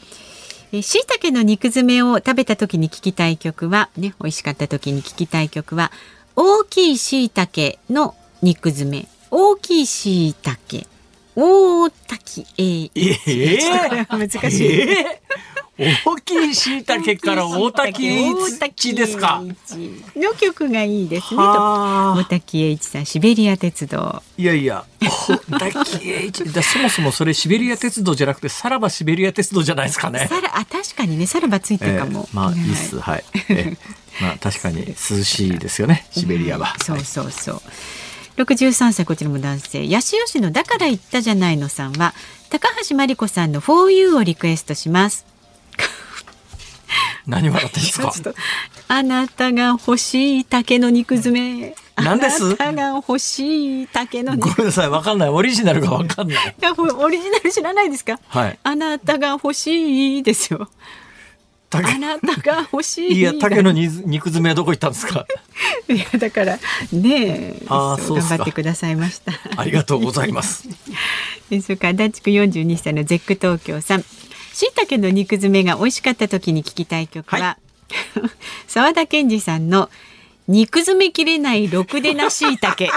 [0.73, 5.93] しいたけの肉詰めを食べた時に聞きたい曲はね美味しかった時に聞きたい曲は
[6.35, 10.87] 大きいしいたけの肉詰め大きいしいたけ。
[11.39, 14.91] 大滝えー、えー、難しい、
[15.77, 19.43] えー、大きいしいたけから大滝栄一ですか？
[20.17, 21.37] の曲がいいですね。
[21.37, 24.23] と大滝栄一さんシベリア鉄道。
[24.39, 24.87] いやいや
[25.51, 26.51] 大滝栄一。
[26.51, 30.29] だそもそもそれシベリア鉄道じゃなくてさらばシベリア鉄道じゃないですかね。
[30.31, 32.55] さらあ確かにねさらばついてるかも、えー、まあい。
[32.57, 32.99] いっす。
[32.99, 37.65] はい、えー、まあ確かに涼しいですよねシベリアは、うん、そうそうそう、はい
[38.37, 39.87] 63歳こちらも男性。
[39.89, 42.13] 八潮市のだから言ったじゃないのさんは
[42.51, 45.25] 高橋真理子さんの For You をリクエストします。
[47.27, 48.13] 何笑ってんですか？
[48.89, 51.75] あなたが欲しい竹の肉詰め。
[51.97, 52.45] 何です？
[52.45, 55.29] あなたが欲しい竹のごめんなさいわかんない。
[55.31, 56.55] オリジナルがわかんない。
[56.99, 58.21] オリジナル知らないですか？
[58.29, 58.59] はい。
[58.63, 60.69] あなたが欲しいですよ
[61.71, 63.19] あなたが欲しい。
[63.19, 65.27] いや、竹の肉詰めはどこ行ったんですか？
[65.89, 66.59] いや、だから、
[66.93, 69.33] ねあそう頑張ってくださいました。
[69.57, 70.69] ありがとうございます。
[71.63, 74.03] それから、ダチク四十二歳のゼック東京さん。
[74.03, 77.59] しいたけの肉詰めが美味しかった時に聞きたい曲は。
[78.67, 79.91] 澤、はい、 田健二さんの。
[80.49, 82.89] 肉詰めきれないろくでなしいたけ。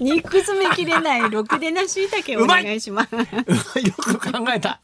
[0.00, 3.14] 肉詰めきれないろくでなしいたけお願いします。
[3.14, 4.80] よく考えた。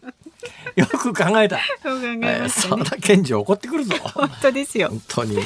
[0.77, 1.61] よく考えた。
[1.83, 3.97] そう考えました、ね、田健二怒ってくるぞ。
[4.03, 4.89] 本当ですよ。
[4.89, 5.39] 本当に。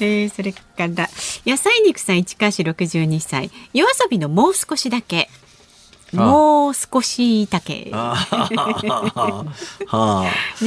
[0.00, 1.08] えー、それから
[1.46, 3.50] 野菜肉さん市川市六十二歳。
[3.72, 5.28] 夜遊びのもう少しだけ。
[6.12, 7.84] もう少しだけ。
[7.84, 7.92] ね、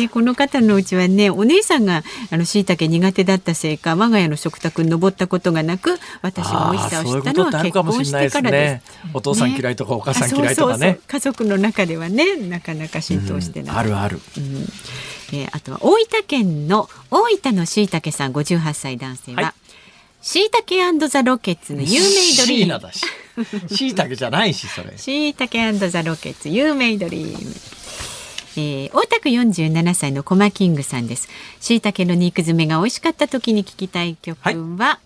[0.10, 9.10] この方のうちはね、お姉さんがあの椎茸苦手だったせいか、我が家の食卓に登ったことがなく、私が美味しさを知ったのは結婚してからです。
[9.14, 11.00] お父さん嫌いとか、お母さん嫌いとかね。
[11.08, 13.76] 家族の中ではね、なかなか浸透してない。
[13.78, 14.20] あるある。
[14.38, 14.68] うん。
[15.34, 19.54] えー、あとは大分県の大分の椎茸さん58歳男性は、
[20.26, 22.00] しいたけザ・ロケッツの有名
[22.36, 22.82] ドリー
[23.68, 23.70] ム。
[23.70, 24.98] しいたけじゃないし、それ。
[24.98, 27.54] しいたけザ・ロケッツ、有名ドリーム。
[28.58, 31.30] えー、大田区47歳のコマキングさんです。
[31.60, 35.00] しいたけの肉詰めが美味しかった時に聞きたい曲は、は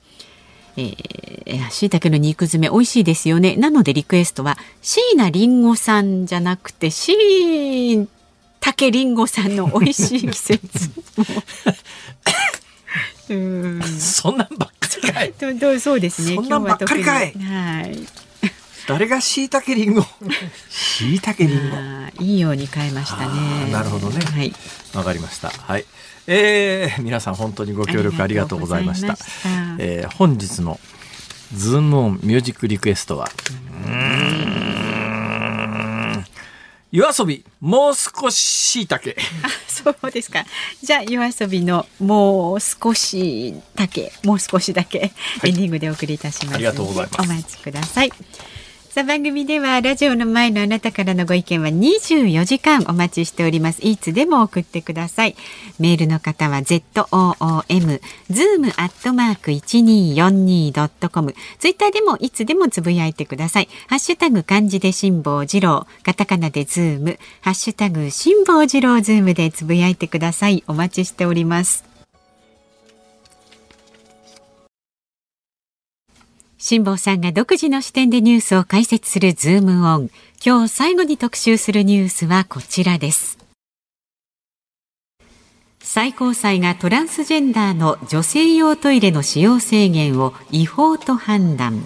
[0.77, 0.97] い、
[1.45, 3.57] えー、しいたけの肉詰め美味しいですよね。
[3.57, 7.11] なのでリクエストは、椎名林檎さんじゃなくて、し
[7.91, 8.07] い
[8.61, 10.59] たけりんごさんの美味しい季節。
[13.29, 15.33] うんそんなんばっかりかい。
[15.55, 16.35] どそうですね。
[16.35, 17.31] そんなんばっかりかい。
[17.33, 17.97] はい。
[18.87, 20.03] 誰がしいたけりんご。
[20.69, 22.23] しいたけりんご。
[22.23, 23.71] いいように変えましたね。
[23.71, 24.19] なるほどね。
[24.25, 24.53] はい。
[24.95, 25.49] わかりました。
[25.49, 25.85] はい。
[26.25, 29.15] えー、皆さん本当にご協力ありがとうございました。
[29.15, 29.49] した
[29.79, 30.79] えー、本日の
[31.53, 33.29] ズームオンミュージックリクエストは。
[36.91, 39.15] 夜遊びもう少しだけ。
[39.67, 40.43] そうですか。
[40.81, 45.11] じゃあ夜遊びのもう少しだけもう少しだけ、
[45.43, 46.55] エンディングでお送りいたします。
[46.55, 47.31] ありがとうございます。
[47.31, 48.11] お待ちください
[48.99, 53.79] さあ番組ではラジオの前のあなたからのご意見は24時間お待ちしております。
[53.81, 55.37] いつでも送ってください。
[55.79, 63.69] メールの方は zoom zoom アットマーク 1242.com ツイッターでもいつでもつぶやいてください。
[63.87, 65.87] ハッシュタグ漢字で辛坊治郎。
[66.03, 67.19] カタカナでズーム。
[67.39, 70.65] ハッシュタグ辛坊治郎ズームでつぶやいてください。
[70.67, 71.88] お待ちしております。
[76.61, 80.09] 辛坊さんが独自の視点でニュースを解説するズームオン。
[80.45, 83.37] 今日最後に特集するニュースはこちらです。
[85.79, 91.85] 最高裁がトランスジェンダーの女性用トイレの使用制限を違法と判断。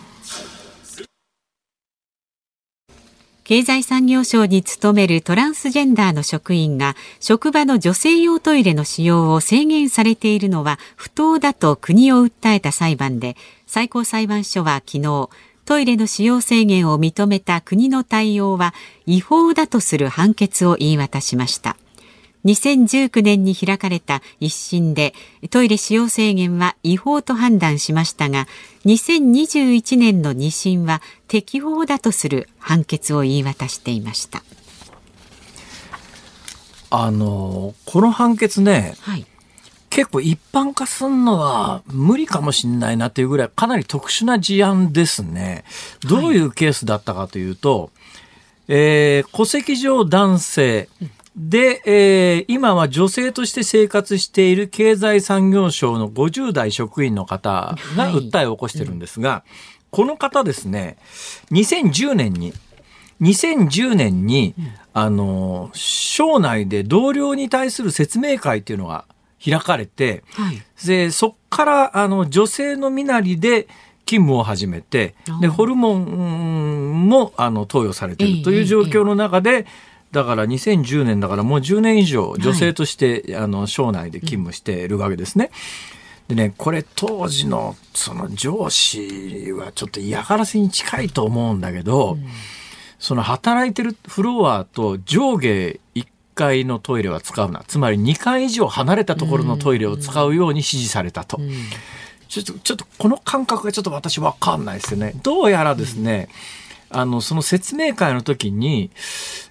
[3.44, 13.36] 経済産業省に勤めるトランスジェンダーの職員が職場の女性用トイレの使用を制限されているのは不当だと国を訴えた裁判で
[13.68, 15.30] 最高裁判所は昨日
[15.66, 18.74] トイレの使用制限を認めた国の対応は
[19.06, 21.78] 違法だとする判決を言い渡しました。
[22.46, 25.14] 2019年に開かれた一審で
[25.50, 28.48] トイレ使用制限は違法と判断しましたが
[28.86, 34.44] 2021年の二審は適法だとする判決を言い渡していました。
[36.96, 39.26] あのこの判決ね、はい、
[39.90, 45.64] 結構一般化すんのは無理かもしれないなっていうぐらいかなり特殊な事案ですね。
[46.08, 47.90] どういうケースだったかというと、はい、
[48.70, 50.88] えー、戸籍上男性、
[51.36, 59.44] で、えー、今は女性として生活している経済産業省の50代職員の方が訴えを起こしてるんですが、はいうん、
[59.90, 60.98] この方ですね、
[61.52, 62.54] 2010年に
[63.22, 64.54] 2010年に、
[64.94, 69.06] あの、省内で同僚に対する説明会っていうのが
[69.44, 73.68] 開かれて、はい、で、そっから、あの、女性の身なりで、
[74.06, 79.66] 勤務を始めて、で、ホルモンも、あの、投与されているという状況の中で、
[80.14, 85.50] だから2010年だからもう10年以上女性として、はい、あの省内で勤務しているわけですね。
[86.28, 92.26] でね、これ当時のその上司はちょっと嫌がらせに近いと思うんだけど、うん、
[93.00, 97.64] その働いてるフロアと上下1階のトイレは使うな。
[97.68, 101.38] つまり2階以上離れたところのトイレを使うように指示されたと。
[101.38, 101.56] うんうん
[102.34, 105.14] ちょっと、ちょっとこの感覚がちょっと私わかんないですよね。
[105.22, 106.63] どうやらですね、うん、
[106.94, 108.92] あの、その説明会の時に、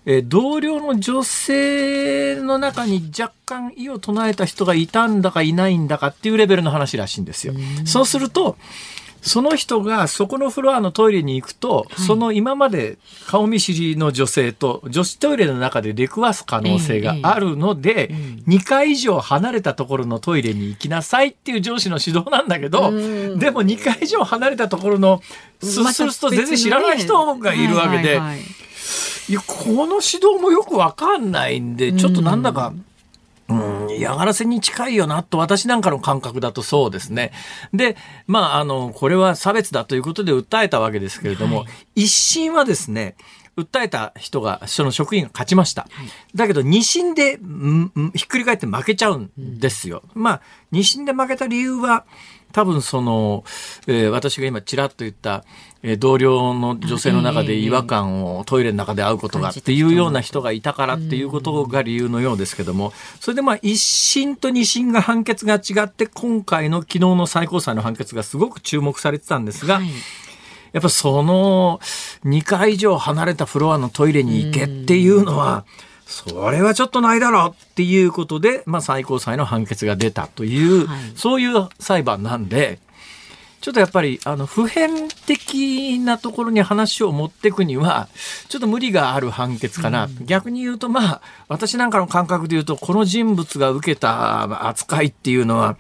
[0.07, 7.55] えー、同僚の女性の中に若干異を唱えた人がいたんだかいないんだかっていうレベルの話らしいんですよ。
[7.55, 8.57] うん、そうすると、
[9.23, 12.99] その人がそこのフロアのトイレに行くと、はい、その今まで
[13.29, 25.23] 顔見知りの女性と女子トイレの中で出くわす可能性があるので、ええ2階以上離れたところのトイレに行きなさいっていう上司の指導なんだけど、でも2階以上離れたところの、
[25.61, 28.21] そうすると全然知らない人がいるわけで、
[29.29, 32.85] いやこの指導もよくわかんないんで、ちょっとなんだか、うん、
[34.03, 37.33] 嫌がらせに近いよなと私なんかの感覚だとそうですね。
[37.73, 37.97] で、
[38.27, 43.17] まあ、あの、これは差別だということで訴えたわけですけれども、はい、一審はですね、
[43.57, 45.83] 訴えた人が、その職員が勝ちました。
[45.83, 47.39] はい、だけど、二審で、
[48.15, 50.03] ひっくり返って負けちゃうんですよ。
[50.15, 52.05] うん、まあ、二審で負けた理由は、
[52.53, 53.45] 多分その、
[53.87, 55.45] えー、私が今ちらっと言った、
[55.83, 69.89] えー、同僚の女性の中で違和感をトイレの中で会うことがっていうような人がいたからっていうことが理由のようですけども、それでまあ一審と二審が判決が違って今回の昨日の最高裁の判決がすごく注目されてたんですが、はい。
[70.73, 71.81] やっぱその
[72.25, 75.65] 2階以上離れたフロアのトイレに行けっていうのは、
[76.13, 82.79] それはちょっとないだろうっていうことで、まあ、最高裁の判決が出たという、はい、そういう裁判なんで、
[83.63, 88.09] ちょっとやっぱり、あの、普遍的なところに話を持っていくには、
[88.49, 90.07] ちょっと無理がある判決かな。
[90.07, 95.77] うん、逆に言うと、まあ、私なんかの感覚で言うと、この人物が受けた扱いっていうのは、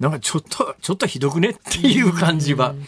[0.00, 1.50] なんかちょっと、ちょっとひどくね？
[1.50, 2.80] っていう感じは、ね、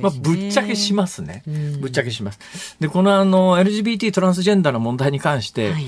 [0.00, 1.42] まあ、ぶっちゃけしますね。
[1.80, 2.76] ぶっちゃけします。
[2.80, 5.86] で、このあの、LGBT トランスジェンダーの問題に関して、はい。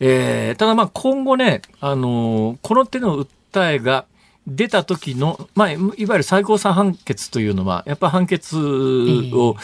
[0.00, 4.04] えー、ただまあ今後ね、あのー、この手の訴えが
[4.46, 9.56] 出た時の、まあ、いわゆる最高裁判決というのは、やっぱ判決を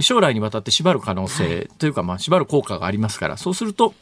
[0.00, 3.94] 将来にわたって縛る可能性というか、まあ、縛る効果がありますから、そうすると、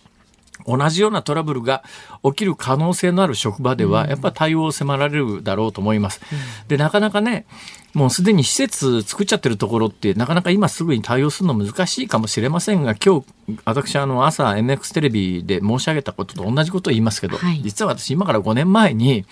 [0.66, 1.82] 同じようなトラブルが
[2.24, 6.20] 起きる可能性のある職場では、やっぱ対応を迫られるだろうと思います。
[6.68, 7.46] で、なかなかね、
[7.94, 13.26] もうすでに施設作っちゃってるところって、なかなか今すぐに対応するの難しいかもしれませんが、今日、
[13.64, 19.24] 私、あの、朝 MX テレビで申し上げたことと同じことを言いますけど、はい、実は私、今から5年前に、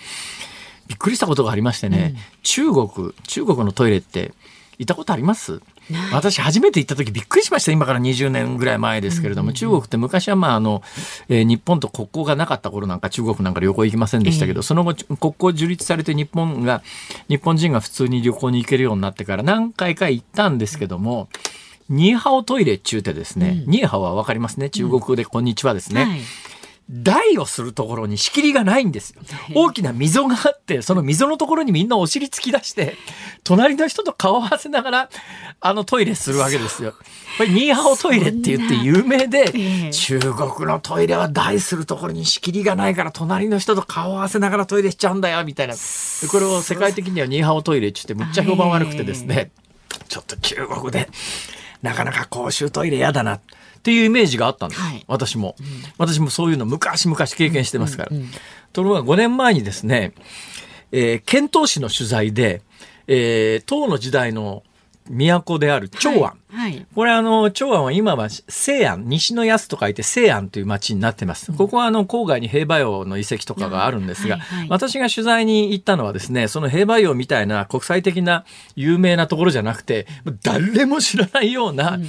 [0.87, 4.33] びっくりしたことがありましてね、うん、中国、中国のトイレって、
[4.79, 5.61] 行ったことあります？
[6.11, 7.71] 私初めて行った時びっくりしました。
[7.71, 10.81] 今から20年ぐらい前ですけれども、中国って昔はまああの、
[11.29, 16.81] えー、日本と国交がなかった頃なんか中国なんか旅行行きませんでしたけど、えー、その後国交樹立されて日本が
[17.29, 21.29] 日本人が普通に旅行に行けるようになってから何回か行ったんですけども、
[21.89, 24.69] ニーハオトイレっちゅうてですね、うん、ニーハオはわかりますね。
[24.69, 26.19] 中国語でこんにちはですね、はい
[26.89, 29.21] 台をするところに仕切りがないんですよ。
[29.53, 32.95] 大きな溝があって、その溝のところにみんなお尻突き出して、
[33.43, 35.09] 隣の人と顔を合わせながら、
[35.59, 36.93] あのトイレするわけですよ。
[37.37, 45.75] これニーハオトイレって言って有名で、中国のトイレは台するところに仕切りがないから、隣の人と顔を合わせながらトイレしちゃうんだよ、みたいな。
[45.75, 49.51] これを世界的にはニーハオトイレって言ってむっちゃ評判悪くてですね、
[50.07, 51.09] ちょっと中国で、
[51.81, 53.41] なかなか公衆トイレ嫌だな。
[53.87, 55.65] っていうイメージがあったんです、はい、私も、うん、
[55.97, 58.29] 私もそういうの昔々経験してますから、うんうんうん、
[58.73, 60.11] ところが5年前にですね、
[60.91, 62.61] えー、遣唐使の取材で、
[63.07, 64.63] えー、唐の時代の
[65.09, 66.19] 都である長安。
[66.19, 66.37] はい。
[66.49, 71.53] はい、これあの、長安は今は西安、西の安と書いて西安という町になってます。
[71.53, 74.59] ここはあの、郊外に兵馬俑の遺跡とかがあるんですが、はい。
[74.59, 78.43] はい、私が取材に行ったのはですね、その兵馬俑みたいな国際的な
[78.75, 80.07] 有名なところじゃなくて、
[80.43, 82.07] 誰も知らないような、うん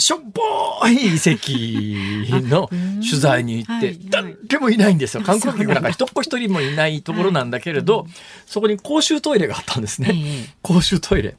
[0.00, 5.24] しょっぽい遺跡の取材に行って、誰もいないんですよ。
[5.24, 8.06] 観光客なんか一っ子一人もいないところなんだけれど、
[8.46, 10.14] そこに公衆トイレがあったんですね。
[10.62, 11.34] 公衆トイレ。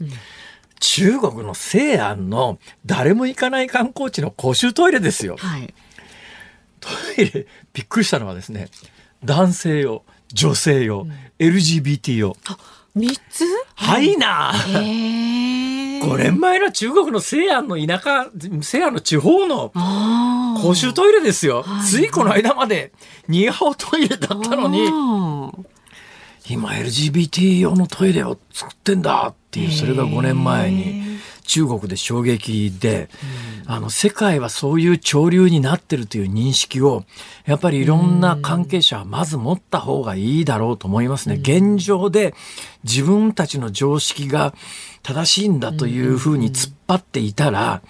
[0.82, 5.38] 中国の西安の誰も行かない観光地の公衆トイレですよ。
[6.82, 8.68] トイレ、びっくりしたのはですね、
[9.24, 10.04] 男性用、
[10.34, 11.08] 女性用、
[11.40, 12.36] LGBT 用。
[12.46, 12.58] あ、
[12.96, 13.46] 3つ？
[13.76, 14.18] はい。
[14.18, 19.72] な、えー5年前の中国の西安の田舎、西安の地方の
[20.62, 21.66] 公衆トイレですよ。
[21.88, 22.92] ついこの間まで
[23.28, 24.88] ニーハオトイレだったのに、
[26.50, 33.10] 今 LGBT 用のトイレを作ってんだっていう、それが5年前に中国で衝撃で、
[33.66, 37.06] あの、世界はそういう潮流になってるという認識を、
[37.46, 41.36] やっぱりいろんな関係者はまず持った方がいいだろうと思いますね。
[41.36, 42.36] 現状で
[42.84, 44.54] 自分たちの常識が
[45.04, 47.82] 正しいんだというふうに突っ張っていたら、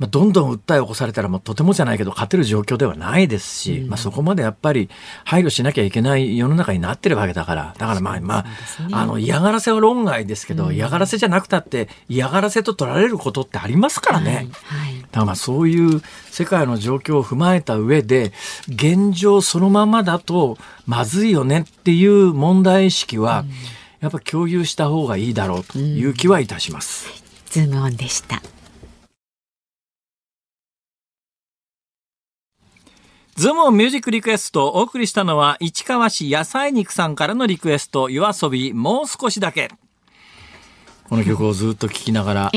[0.00, 4.88] まあ、どんどん訴えを起こされたら、まあ、とてもじゃないけど勝てる状況ではないですし、うん、まあ、そこまでやっぱり
[5.26, 8.46] 配慮しなきゃいけない世の中になってるわけだから、だからまあ、まあ、
[8.92, 14.34] あの、嫌がらせは論外ですけど、うん、嫌がらせじゃなくたって、嫌がらせと取られることってありますからね。
[14.34, 18.32] はいはい、だからまあ、そういう世界の状況を踏まえた上で、
[18.68, 23.44] 現状そのままだとまずいよねっていう問題意識は、
[24.00, 27.08] やっぱ共有した方がいいだろうという気はいたします。
[27.50, 28.42] ズームオンでした。
[33.36, 39.70] ズモンミュージックリクエストお送りしたのは市川市野菜肉さんからのリクエスト夜遊びもう少しだけ。
[41.08, 42.52] この曲をずっと聴きながら、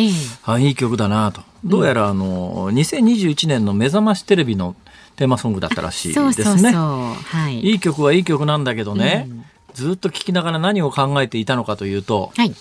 [0.46, 1.42] あいい曲だなと。
[1.64, 4.76] どうやらあの2021年の目覚ましテレビの
[5.16, 6.72] テーマソングだったらしいですね。
[6.74, 12.54] はい、いい曲はいい曲なんだけどね、うん、ずっと聴きながら何を考えていたのかというと、はい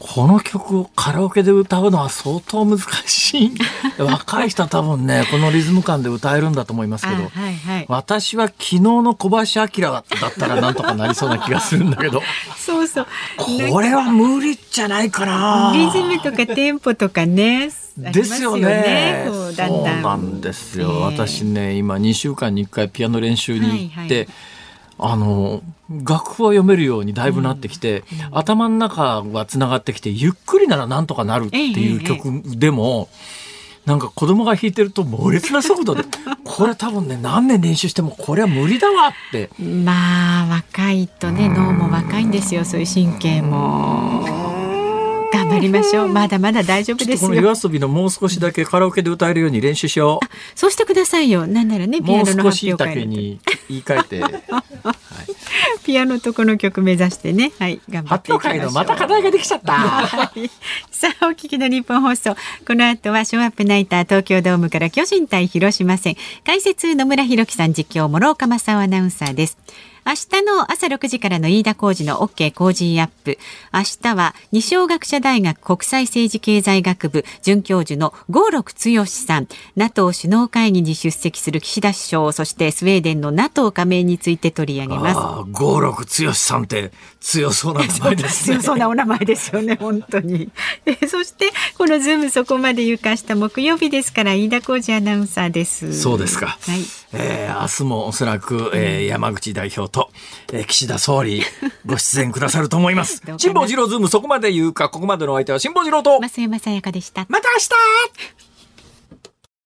[0.00, 3.52] この曲をカラオケで歌うのは相当難しい。
[4.00, 12.22] 若い人は多分ね、このリズム感で歌えるんだと思いますけど、はいはい、私は昨日の小林明だったらなんとかなりそうな気がするんだけど。
[12.56, 13.06] そうそう。
[13.36, 15.70] これは無理じゃないかな。
[15.74, 17.70] リズムとかテンポとかね。
[17.98, 19.26] ですよね。
[19.28, 20.88] そうなんですよ。
[20.88, 24.28] えー、私ね、今2週間に1回ピアノ練習に行って、はいはい
[25.02, 33.14] あの楽譜は読めるようにだいぶなってきて、うんうん、頭の中はつながってきてゆっくりならなんとかなるっていう曲でも、え
[33.86, 36.04] え、なんか子供が弾いてると猛烈な速度で
[36.44, 44.59] これ多分ね何年練習してもこれは無理だわってまあ若いとね脳も若いんですよそういう神経も。
[45.32, 46.08] 頑張りましょう。
[46.12, 47.28] まだまだ大丈夫ですよ。
[47.28, 50.26] この夜遊びのもう少しだけカラオケで歌えるように練習しよう。
[50.58, 51.46] そうしてくださいよ。
[51.46, 54.32] なんならね、ピアノの発表会に言い換えて、 はい、
[55.84, 59.72] ピアノとこの曲目指してね、はい、頑張っていきましょまた課題ができちゃった。
[59.72, 60.50] はい、
[60.90, 62.34] さあ、お聞きの日本放送。
[62.66, 66.16] この後はショーアップナイター東京ドームから巨人対広島戦。
[66.44, 69.58] 解説野村弘樹さん実況諸岡正アナウンサーです。
[70.06, 73.38] 明日の朝6時からの飯田浩二の OK 工事アップ。
[73.72, 85.52] 明日は二松学舎大学国際政治経済学部准教授の郷六剛さん、NATO 首脳会議に出席する岸田首相、そしてスウェーデンの NATO 加盟について取り上げます。
[85.52, 88.56] 郷六剛さんって強そうな名前ですね。
[88.60, 90.50] 強そうなお名前ですよね、本当に。
[90.86, 96.00] えそしてこのズームそこまで言うか明日木曜日ですから飯田浩二アナウンサーです。
[96.00, 96.58] そうですか。
[96.60, 97.09] はい。
[97.12, 100.10] えー、明日もおそらく、えー、山口代表と、
[100.52, 101.42] えー、岸田総理
[101.86, 103.22] ご出演くださると思います。
[103.38, 107.26] 辛坊治郎ズームそこまで言うか、ここまでのお相手は辛坊治郎と増山さやかでした。
[107.28, 108.49] また明日